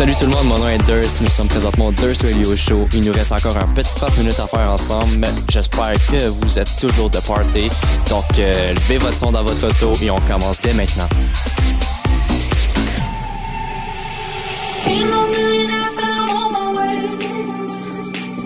[0.00, 1.20] Salut tout le monde, mon nom est Durst.
[1.20, 2.88] Nous sommes présentement au Durst Radio Show.
[2.94, 6.58] Il nous reste encore un petit 30 minutes à faire ensemble, mais j'espère que vous
[6.58, 7.68] êtes toujours de party.
[8.08, 11.08] Donc, euh, levez votre son dans votre auto et on commence dès maintenant.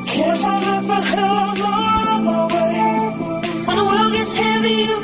[0.06, 0.64] Can't find
[1.04, 2.76] hell on my way.
[3.66, 5.00] When the world gets heavy, you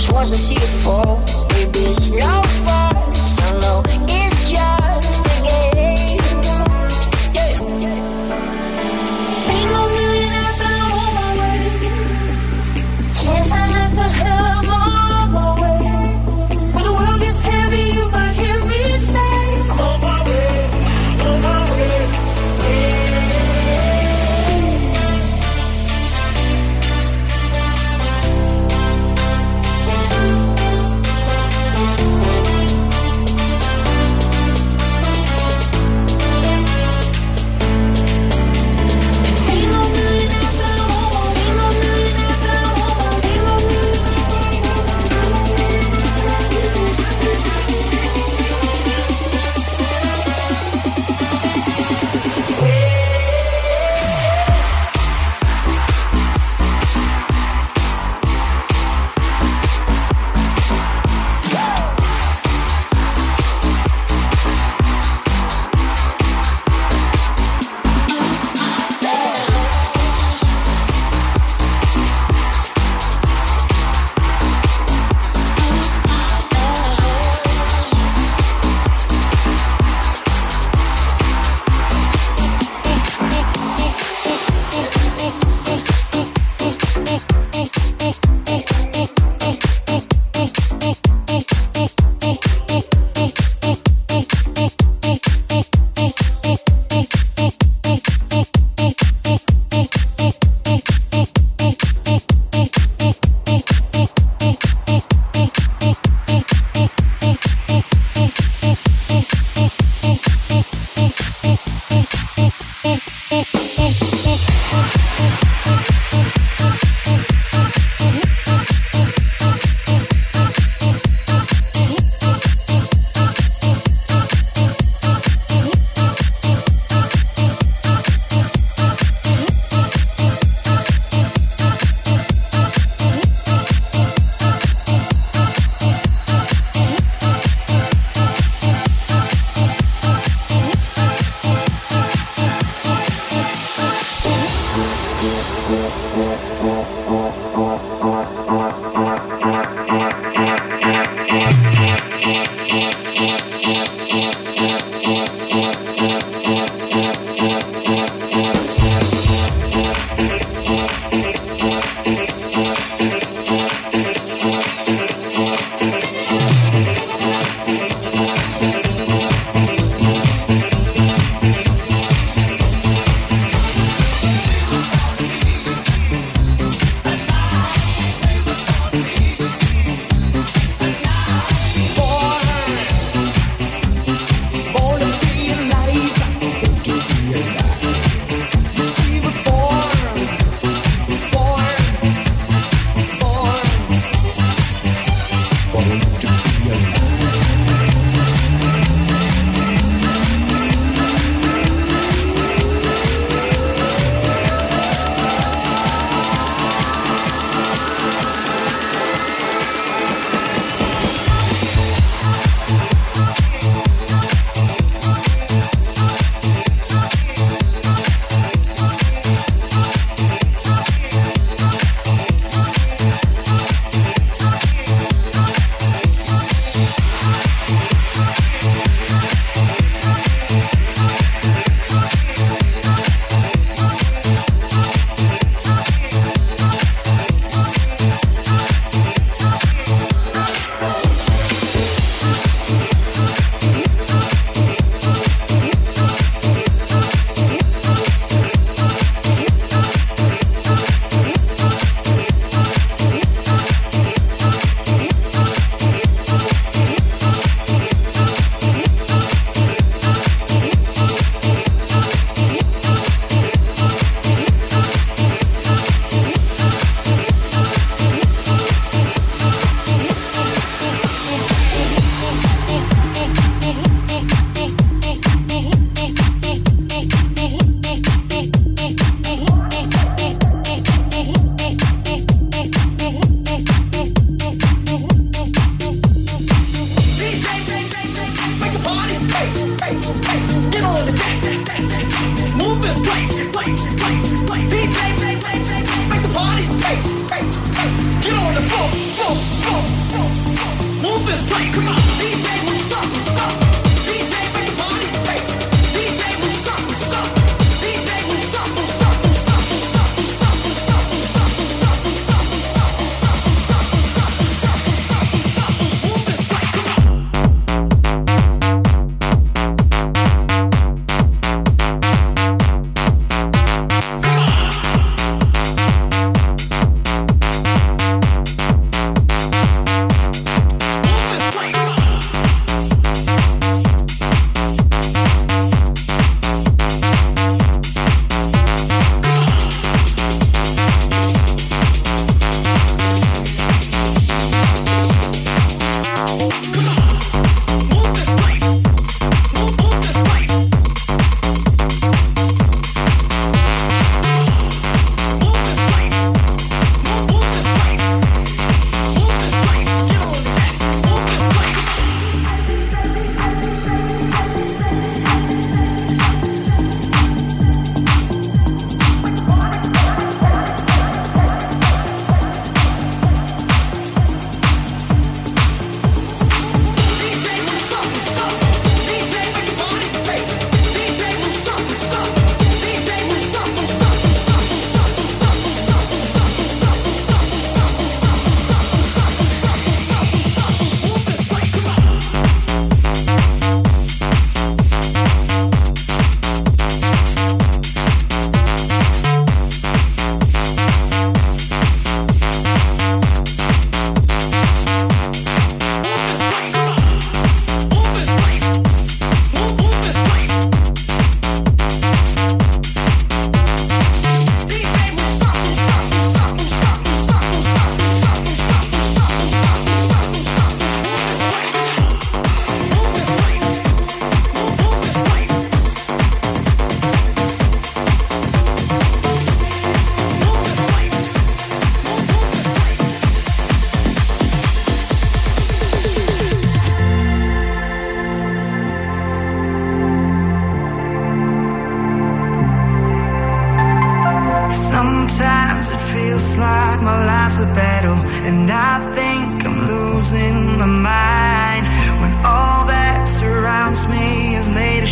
[0.00, 1.18] just wants to see you fall.
[1.50, 5.09] Maybe it's no fun, so no, it's just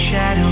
[0.08, 0.47] shadow.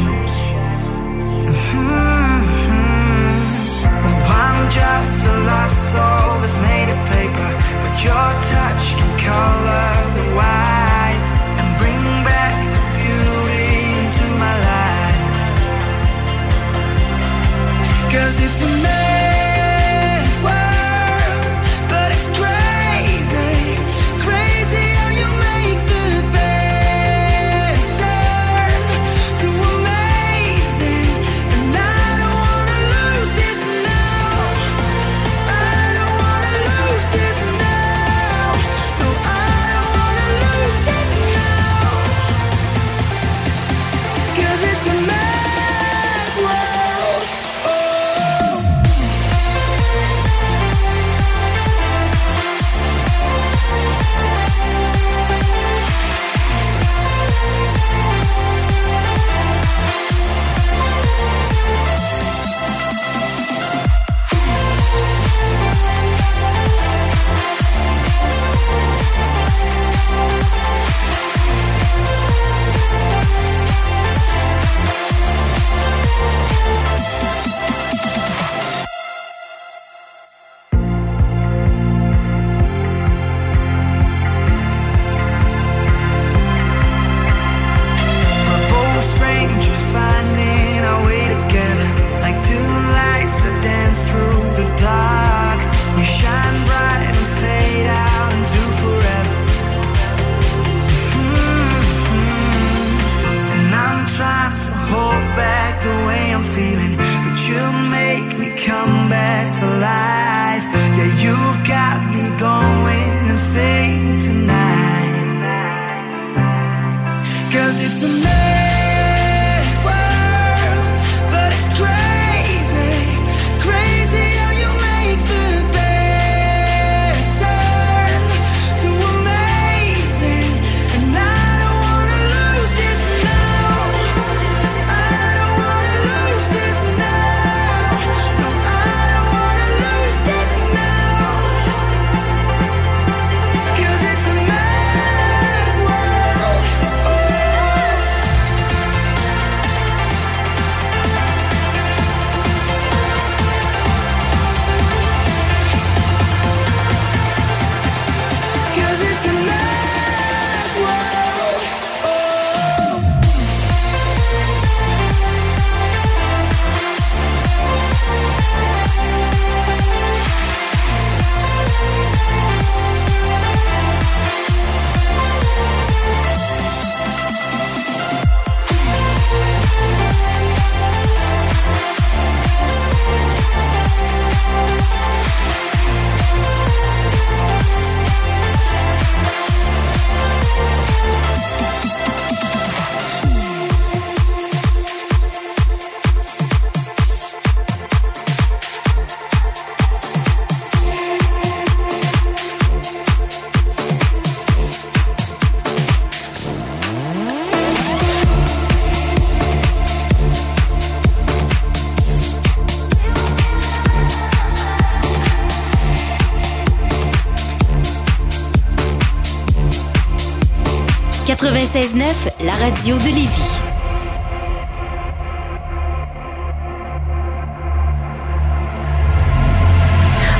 [221.95, 223.63] 96.9, la radio de Lévis.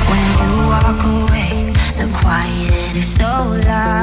[0.09, 3.23] When you walk away, the quiet is so
[3.65, 3.96] loud.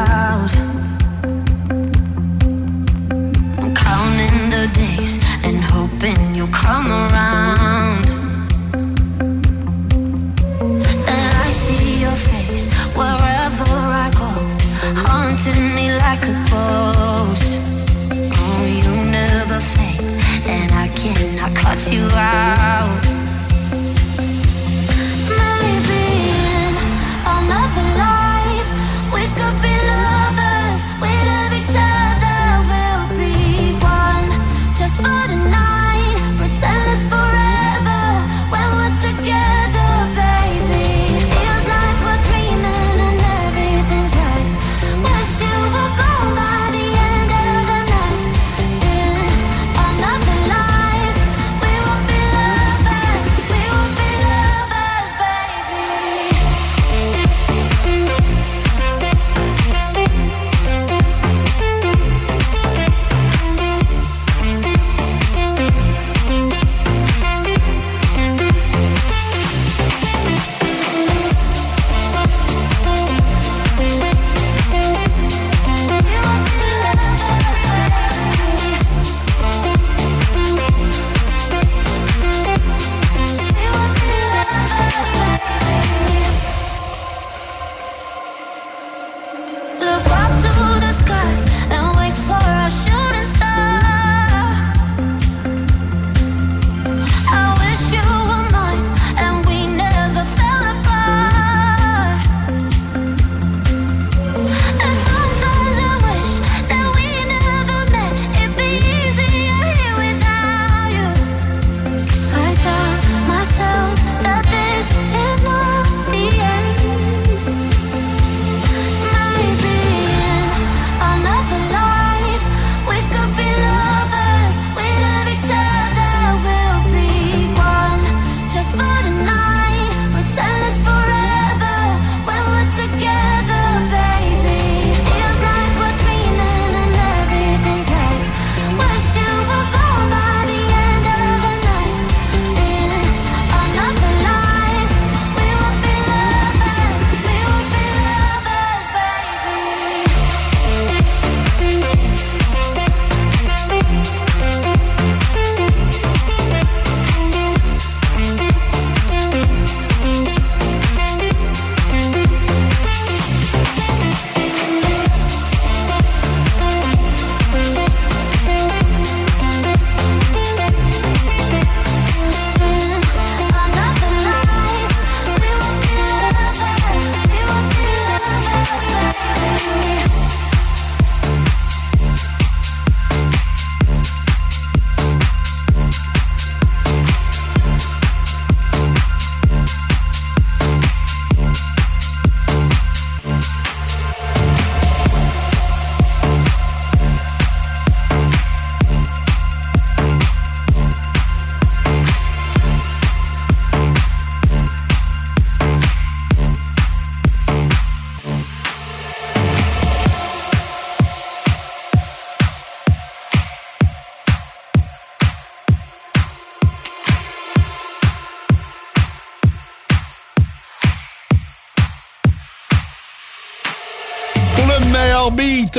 [22.14, 22.53] loud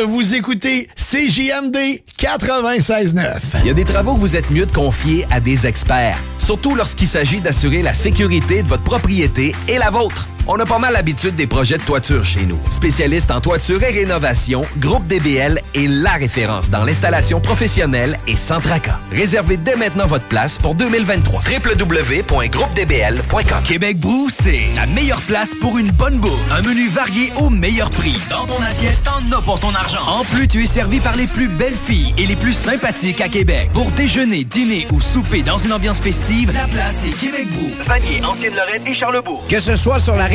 [0.07, 3.38] vous écoutez CJMD 96.9.
[3.61, 6.73] Il y a des travaux que vous êtes mieux de confier à des experts, surtout
[6.73, 10.27] lorsqu'il s'agit d'assurer la sécurité de votre propriété et la vôtre.
[10.47, 12.59] On a pas mal l'habitude des projets de toiture chez nous.
[12.69, 18.59] Spécialiste en toiture et rénovation, Groupe DBL est la référence dans l'installation professionnelle et sans
[18.59, 18.99] tracas.
[19.11, 21.41] Réservez dès maintenant votre place pour 2023.
[21.41, 26.51] www.groupedbl.com Québec Brou, c'est la meilleure place pour une bonne bouffe.
[26.51, 28.15] Un menu varié au meilleur prix.
[28.30, 30.05] Dans ton assiette, t'en as pour ton argent.
[30.05, 33.30] En plus, tu es servi par les plus belles filles et les plus sympathiques à
[33.30, 33.72] Québec.
[33.73, 37.72] Pour déjeuner, dîner ou souper dans une ambiance festive, la place est Québec Brou.
[37.88, 39.43] Vanier, Ancienne-Lorraine et Charlebourg.
[39.49, 40.35] Que ce soit sur la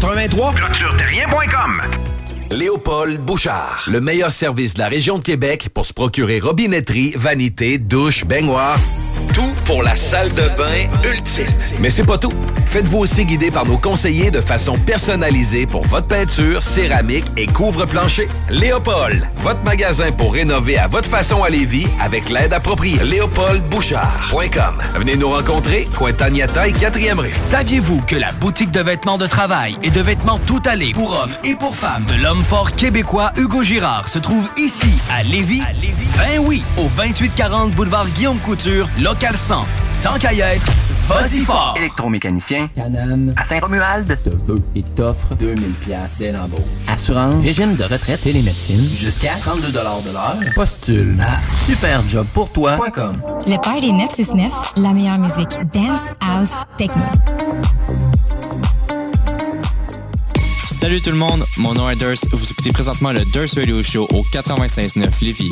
[0.00, 2.09] 2783 clôtureterrien.com.
[2.50, 7.78] Léopold Bouchard, le meilleur service de la région de Québec pour se procurer robinetterie, vanité,
[7.78, 8.76] douche, baignoire.
[9.34, 11.46] Tout pour la salle de bain ultime.
[11.78, 12.32] Mais c'est pas tout.
[12.66, 18.28] Faites-vous aussi guider par nos conseillers de façon personnalisée pour votre peinture, céramique et couvre-plancher.
[18.48, 22.98] Léopold, votre magasin pour rénover à votre façon à Lévis avec l'aide appropriée.
[23.04, 24.74] LéopoldBouchard.com.
[24.96, 27.30] Venez nous rencontrer, Cointagnata et 4e rue.
[27.32, 31.34] Saviez-vous que la boutique de vêtements de travail et de vêtements tout allés pour hommes
[31.44, 35.62] et pour femmes de l'homme fort québécois Hugo Girard se trouve ici à Lévis?
[36.16, 39.64] Ben oui, au 2840 boulevard Guillaume Couture, local 100.
[40.02, 40.66] Tant qu'à y être,
[41.08, 41.74] vas-y fort!
[41.76, 46.60] Électromécanicien, Canam, à Saint-Romuald, te veut et t'offre 2000 pièces dès l'embauche.
[46.88, 50.54] Assurance, régime de retraite et les médecines, jusqu'à 32 de l'heure.
[50.54, 53.12] Postule à superjobpourtoi.com.
[53.46, 56.48] Le Party 969, la meilleure musique dance, house,
[56.78, 57.02] techno.
[60.80, 62.28] Salut tout le monde, mon nom est Durst.
[62.32, 65.50] Vous écoutez présentement le Durst Radio Show au 96.9 Lévis.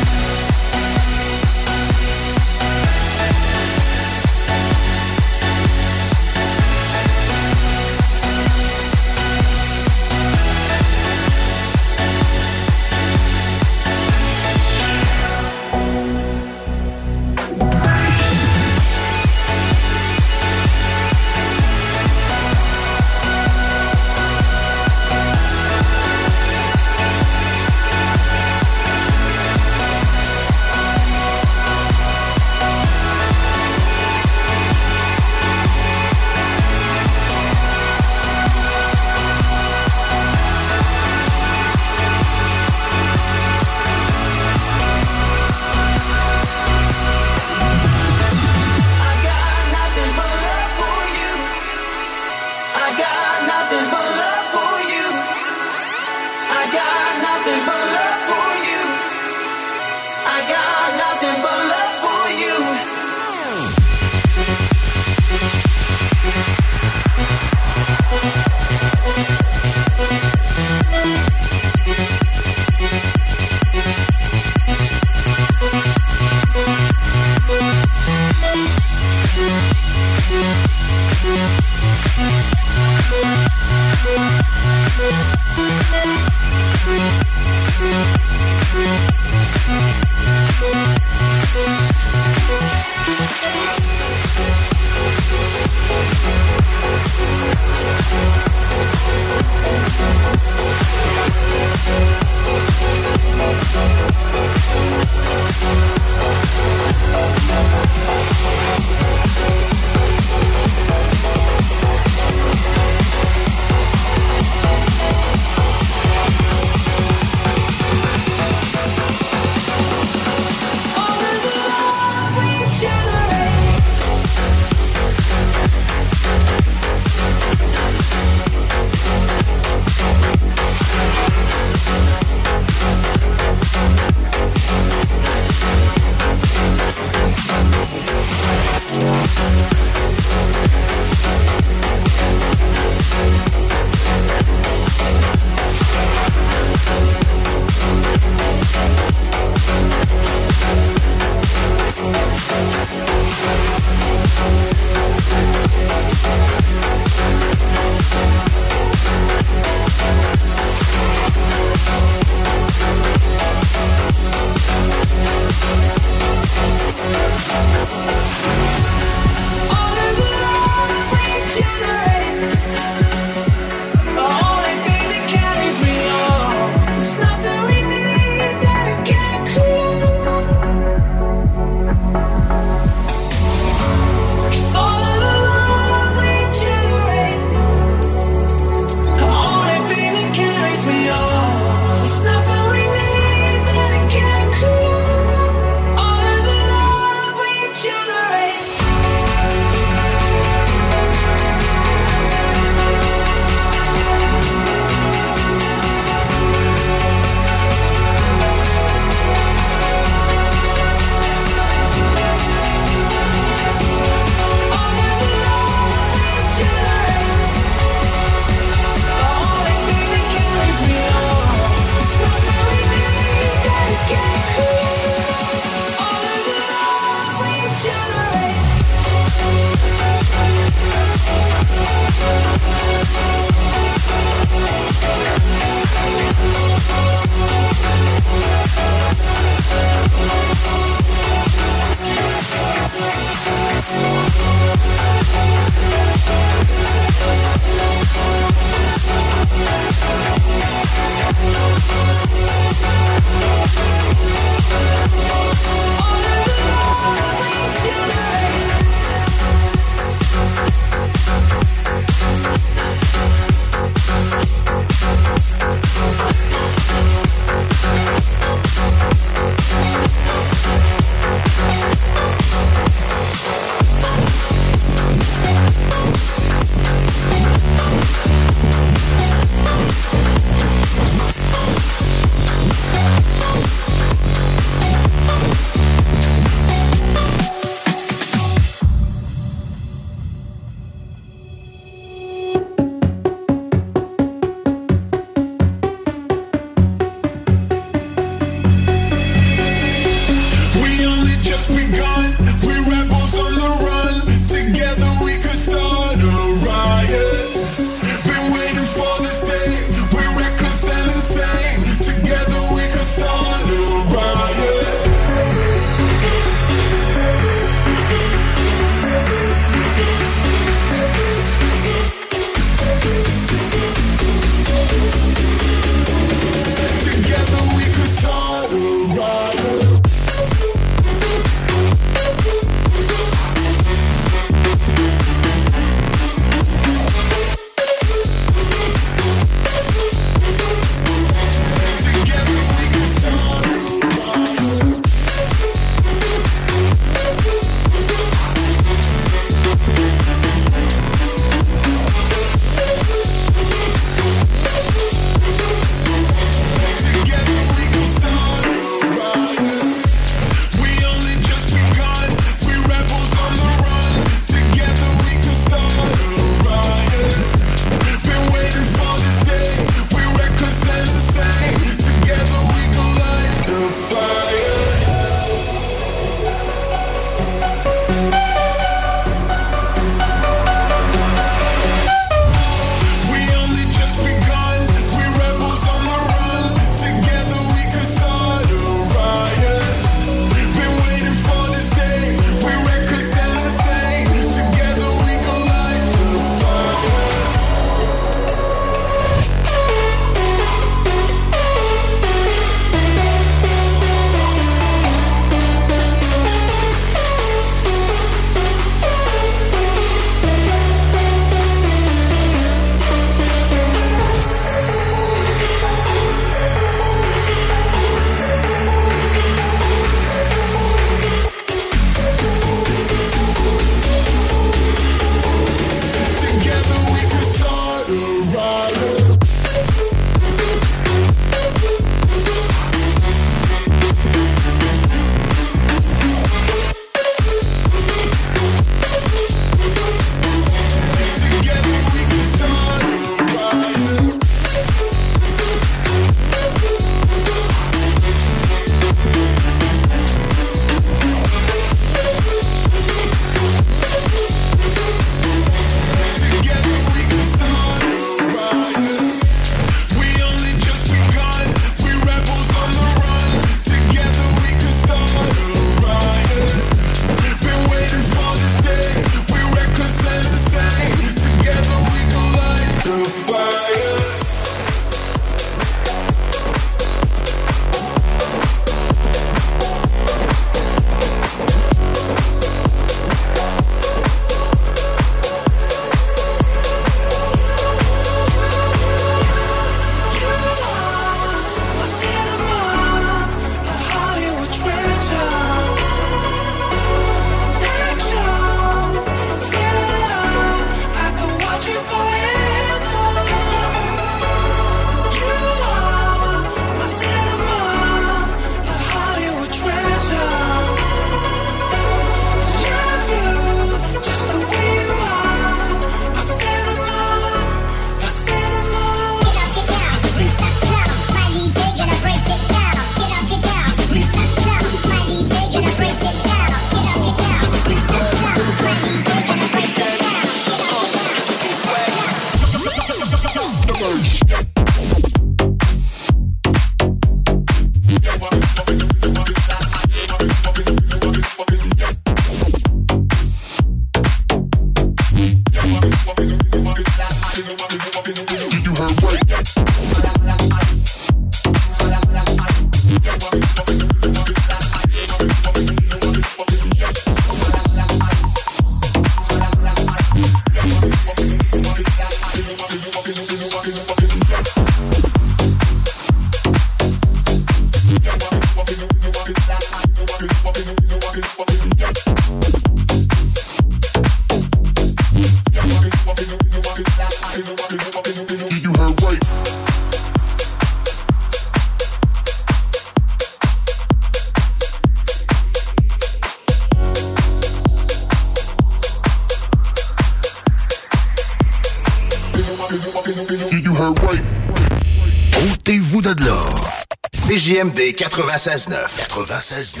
[598.64, 598.96] 96.9.
[599.28, 600.00] 96.9.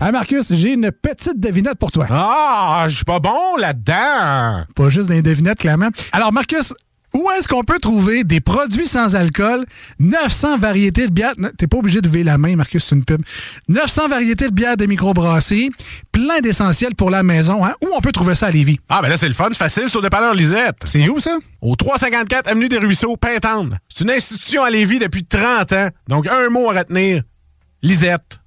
[0.00, 2.08] Hey Marcus, j'ai une petite devinette pour toi.
[2.10, 4.64] Ah, je suis pas bon là-dedans.
[4.74, 5.90] Pas juste des devinettes, clairement.
[6.10, 6.74] Alors, Marcus,
[7.14, 9.66] où est-ce qu'on peut trouver des produits sans alcool,
[10.00, 13.22] 900 variétés de bières, t'es pas obligé de lever la main, Marcus, c'est une pub,
[13.68, 15.70] 900 variétés de bières de microbrasserie,
[16.10, 17.74] plein d'essentiels pour la maison, hein?
[17.82, 18.78] Où on peut trouver ça à Lévis?
[18.88, 20.76] Ah, ben là, c'est le fun, c'est facile, c'est au dépanneur Lisette.
[20.84, 21.36] C'est où, ça?
[21.60, 23.76] Au 354 Avenue des Ruisseaux, Pintendre.
[23.88, 25.88] C'est une institution à Lévis depuis 30 ans.
[26.06, 27.24] Donc, un mot à retenir.
[27.82, 28.38] Lisette.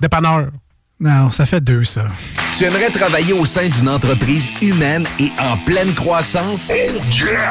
[0.00, 0.50] Dépanneur.
[1.00, 2.04] Non, ça fait deux, ça.
[2.56, 6.70] Tu aimerais travailler au sein d'une entreprise humaine et en pleine croissance?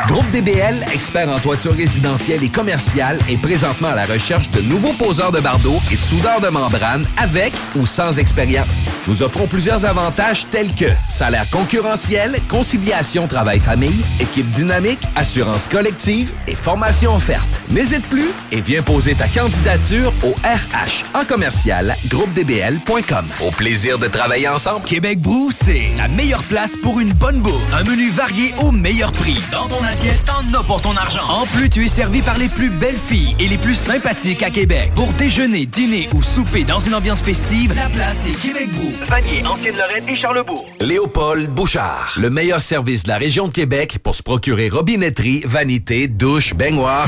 [0.07, 4.93] Groupe DBL, expert en toiture résidentielle et commerciale, est présentement à la recherche de nouveaux
[4.93, 8.95] poseurs de bardeaux et de soudeurs de membrane avec ou sans expérience.
[9.07, 16.53] Nous offrons plusieurs avantages tels que salaire concurrentiel, conciliation travail-famille, équipe dynamique, assurance collective et
[16.53, 17.63] formation offerte.
[17.71, 23.25] N'hésite plus et viens poser ta candidature au RH en commercial groupedbl.com.
[23.41, 24.85] Au plaisir de travailler ensemble.
[24.85, 27.73] Québec Brou, c'est la meilleure place pour une bonne bouffe.
[27.73, 29.41] Un menu varié au meilleur prix.
[29.51, 31.27] Dans ton assiette, t'en as pour ton argent.
[31.27, 34.51] En plus, tu es servi par les plus belles filles et les plus sympathiques à
[34.51, 34.91] Québec.
[34.93, 38.90] Pour déjeuner, dîner ou souper dans une ambiance festive, la place est Québec Brou.
[39.07, 40.65] Vanier, Ancienne-Lorraine et Charlebourg.
[40.79, 46.07] Léopold Bouchard, le meilleur service de la région de Québec pour se procurer robinetterie, vanité,
[46.07, 47.07] douche, baignoire.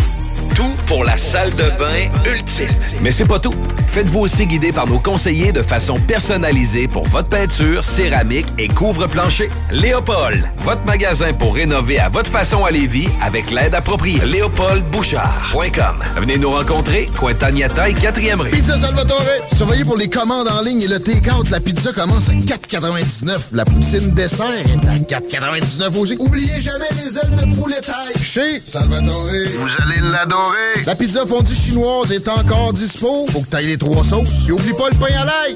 [0.55, 2.67] Tout pour la salle de bain ultime.
[3.01, 3.53] Mais c'est pas tout.
[3.87, 9.49] Faites-vous aussi guider par nos conseillers de façon personnalisée pour votre peinture, céramique et couvre-plancher.
[9.71, 14.19] Léopold, votre magasin pour rénover à votre façon à Lévis avec l'aide appropriée.
[14.23, 16.03] LéopoldBouchard.com.
[16.17, 18.51] Venez nous rencontrer, Cointagnata et 4e rue.
[18.51, 19.23] Pizza Salvatore.
[19.55, 21.49] Surveillez pour les commandes en ligne et le take-out.
[21.49, 23.37] La pizza commence à 4,99.
[23.53, 26.15] La poutine dessert est à 4,99 aussi.
[26.19, 28.21] Oubliez jamais les ailes de poulet taille.
[28.21, 29.25] Chez Salvatore.
[29.57, 30.83] Vous allez l'adorer.
[30.85, 33.27] La pizza fondue chinoise est encore dispo.
[33.31, 34.47] Faut que t'ailles les trois sauces.
[34.47, 35.55] Et oublie pas le pain à l'ail.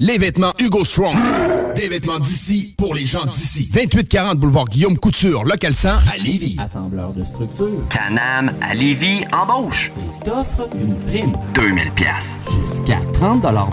[0.00, 1.14] Les vêtements Hugo Strong.
[1.74, 3.70] Des vêtements d'ici pour les gens d'ici.
[3.72, 6.56] 2840 boulevard Guillaume Couture, local 100 à Lévis.
[6.58, 7.86] Assembleur de structure.
[7.90, 9.90] Canam à Lévis embauche.
[9.98, 11.32] Et t'offre une prime.
[11.54, 12.10] 2000 pièces.
[12.60, 13.68] Jusqu'à 30 de l'heure.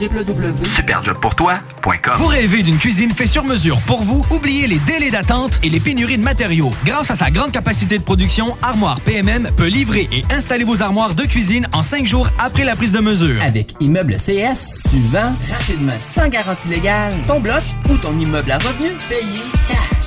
[0.00, 4.24] www.superjobpourtoi.com Vous rêvez d'une cuisine faite sur mesure pour vous?
[4.30, 6.72] Oubliez les délais d'attente et les pénuries de matériaux.
[6.84, 11.14] Grâce à sa grande capacité de production, Armoire PMM peut livrer et installer vos armoires
[11.14, 13.40] de cuisine en cinq jours après la prise de mesure.
[13.42, 18.58] Avec Immeuble CS, tu vends rapidement, sans garantie légale, ton bloc ou ton immeuble à
[18.58, 20.02] revenu payé cash.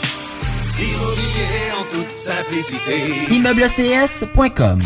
[0.80, 3.34] Immobilier en toute simplicité.
[3.34, 4.80] ImmeubleCS.com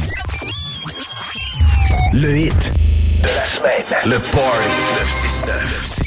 [2.14, 2.74] Le hit
[3.22, 3.86] de la semaine.
[4.06, 4.70] Le Party
[5.00, 5.99] 969.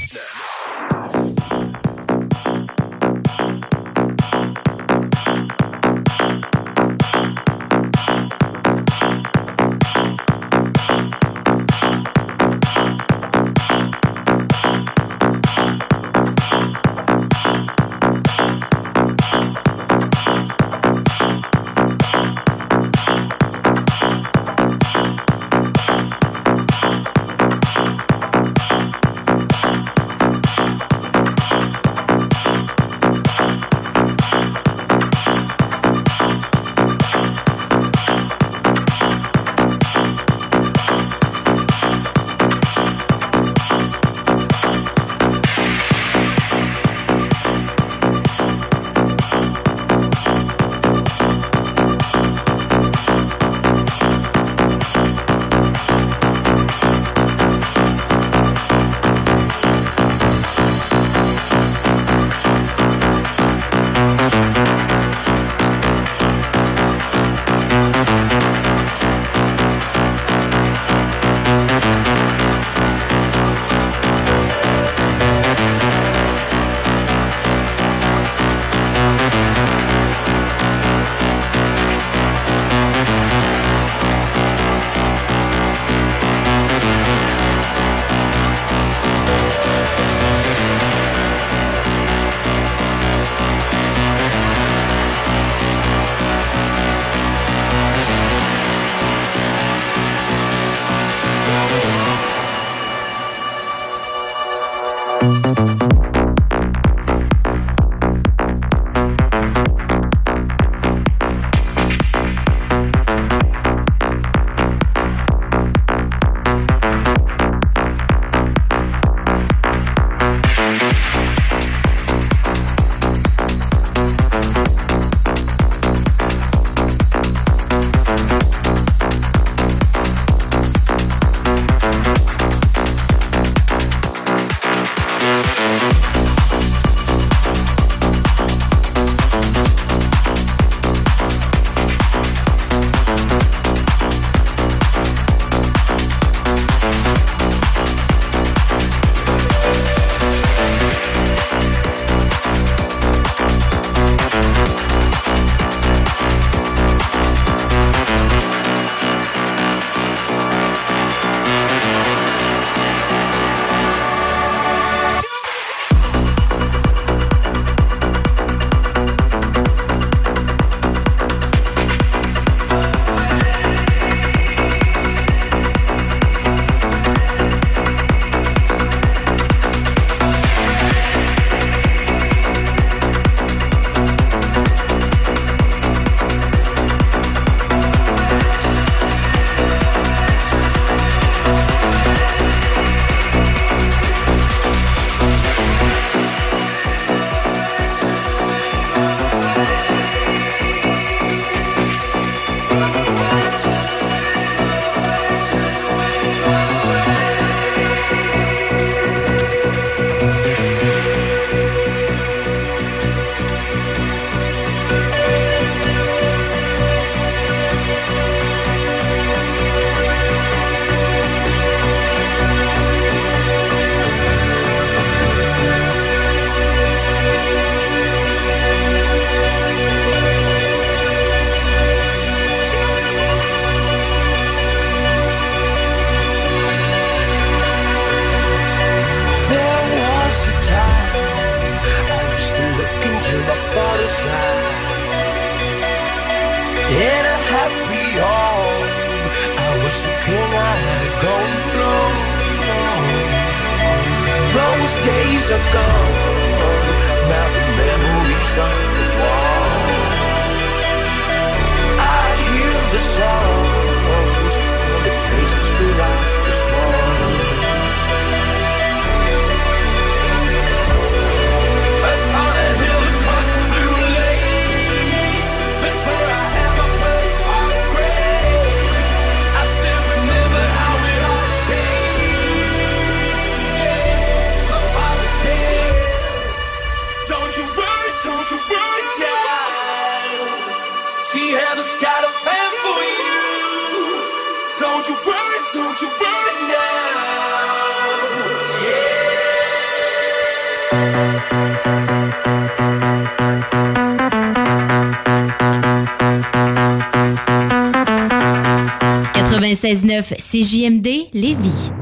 [310.38, 312.01] CJMD Lévis.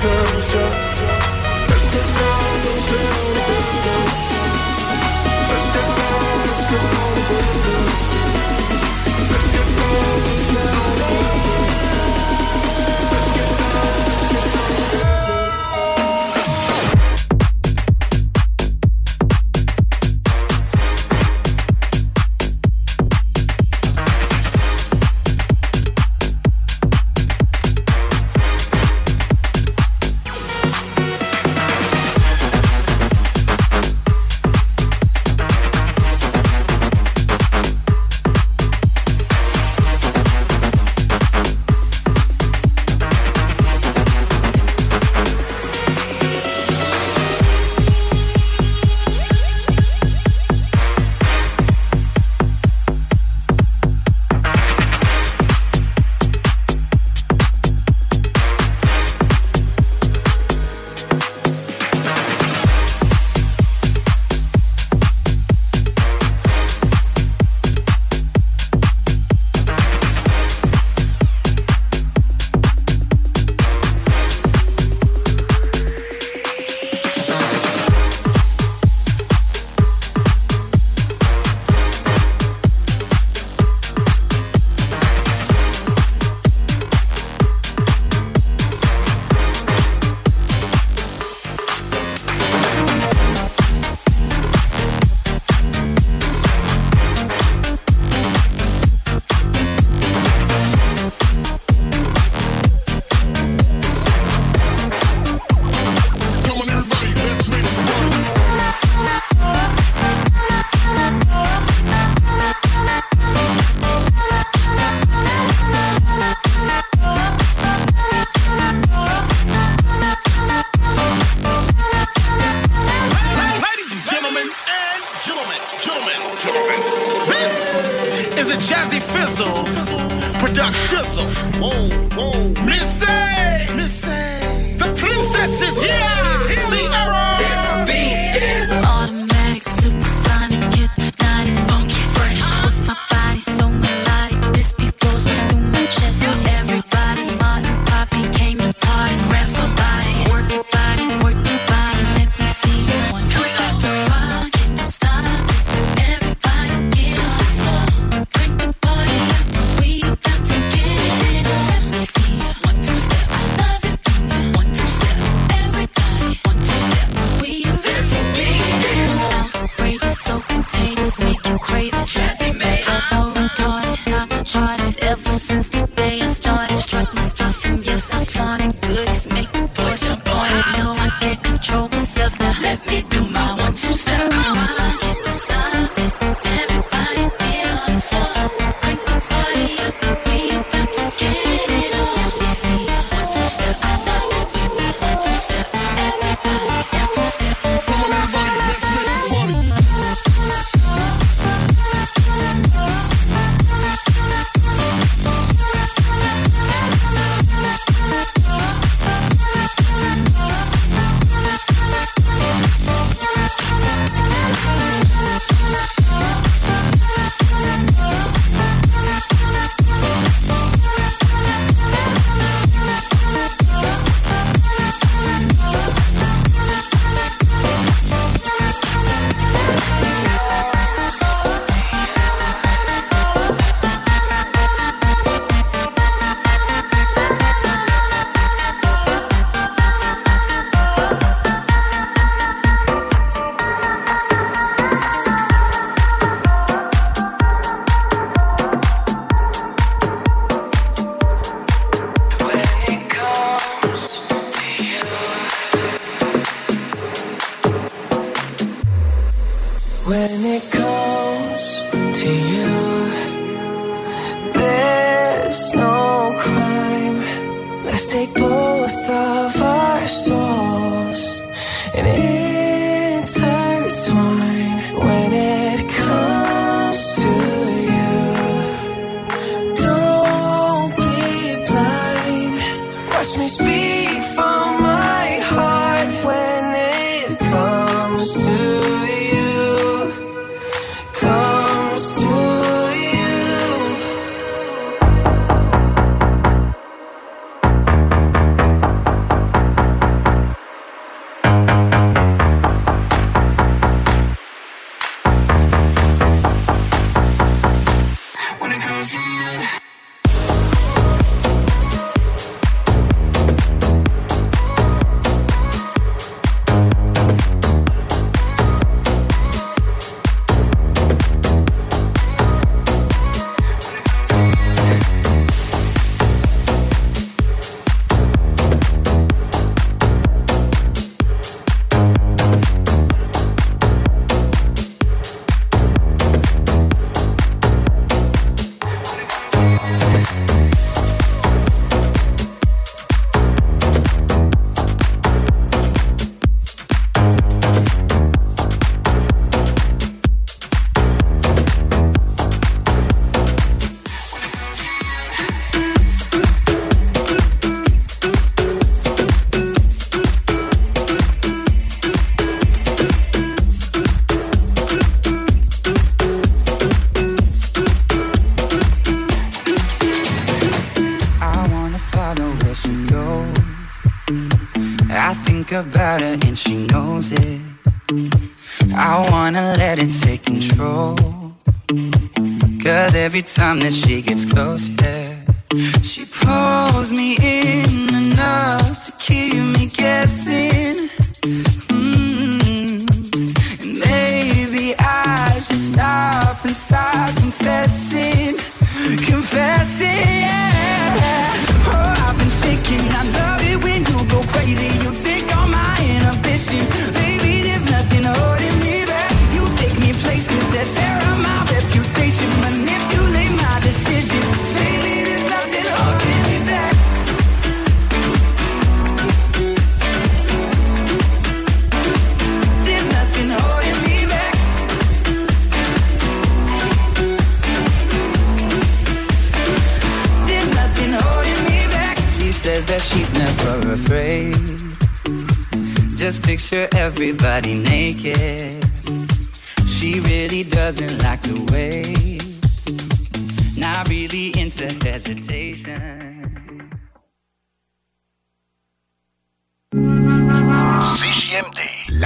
[0.00, 0.67] solution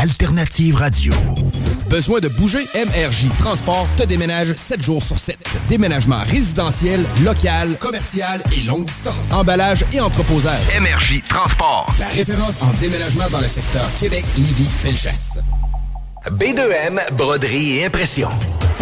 [0.02, 1.12] l'alternative radio.
[1.88, 2.66] Besoin de bouger?
[2.74, 5.38] MRJ Transport te déménage 7 jours sur 7.
[5.68, 9.30] Déménagement résidentiel, local, commercial et longue distance.
[9.30, 10.60] Emballage et entreposage.
[10.80, 11.86] MRJ Transport.
[12.00, 15.38] La référence en déménagement dans le secteur Québec, Lévis, Felchasse.
[16.26, 18.28] B2M, broderie et impression.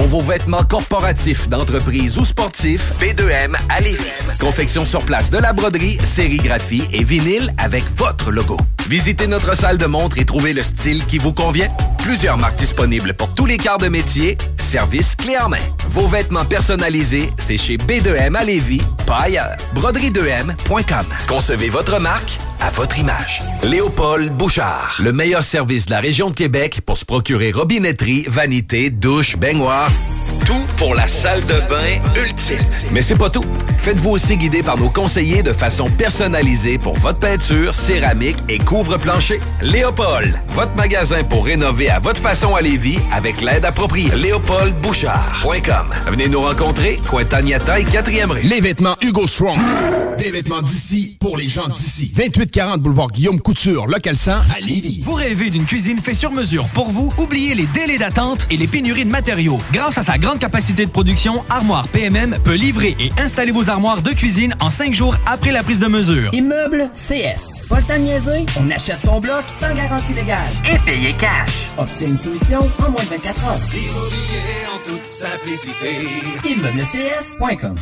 [0.00, 4.08] Pour vos vêtements corporatifs, d'entreprise ou sportifs, B2M à Lévis.
[4.40, 8.56] Confection sur place de la broderie, sérigraphie et vinyle avec votre logo.
[8.88, 11.68] Visitez notre salle de montre et trouvez le style qui vous convient.
[11.98, 14.38] Plusieurs marques disponibles pour tous les quarts de métier.
[14.56, 15.58] Service clé en main.
[15.88, 19.56] Vos vêtements personnalisés, c'est chez B2M à Lévis, pas ailleurs.
[19.74, 21.04] Broderie2M.com.
[21.28, 23.42] Concevez votre marque à votre image.
[23.62, 24.96] Léopold Bouchard.
[25.02, 29.89] Le meilleur service de la région de Québec pour se procurer robinetterie, vanité, douche, baignoire.
[30.46, 32.56] Tout pour la salle de bain ultime.
[32.90, 33.44] Mais c'est pas tout.
[33.78, 39.40] Faites-vous aussi guider par nos conseillers de façon personnalisée pour votre peinture, céramique et couvre-plancher.
[39.62, 44.10] Léopold, votre magasin pour rénover à votre façon à Lévis avec l'aide appropriée.
[44.14, 45.86] LéopoldBouchard.com.
[46.08, 48.42] Venez nous rencontrer, Cointagnata et 4e rue.
[48.42, 49.56] Les vêtements Hugo Strong.
[50.18, 52.12] Des vêtements d'ici pour les gens d'ici.
[52.14, 55.02] 2840 boulevard Guillaume Couture, local 100 à Lévis.
[55.04, 57.12] Vous rêvez d'une cuisine faite sur mesure pour vous?
[57.16, 59.58] Oubliez les délais d'attente et les pénuries de matériaux.
[59.72, 63.70] Grâce Grâce à sa grande capacité de production, Armoire PMM peut livrer et installer vos
[63.70, 66.28] armoires de cuisine en cinq jours après la prise de mesure.
[66.34, 67.66] Immeuble CS.
[67.66, 70.50] Pas le temps de niaiser, on achète ton bloc sans garantie légale.
[70.70, 71.64] Et payer cash.
[71.78, 73.58] Obtiens une solution en moins de 24 heures.
[73.72, 76.06] Immobilier en toute simplicité.
[76.44, 77.74] ImmeubleCS.com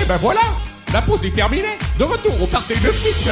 [0.00, 0.40] Et ben voilà,
[0.94, 1.76] la pause est terminée.
[1.98, 3.28] De retour au party de suite.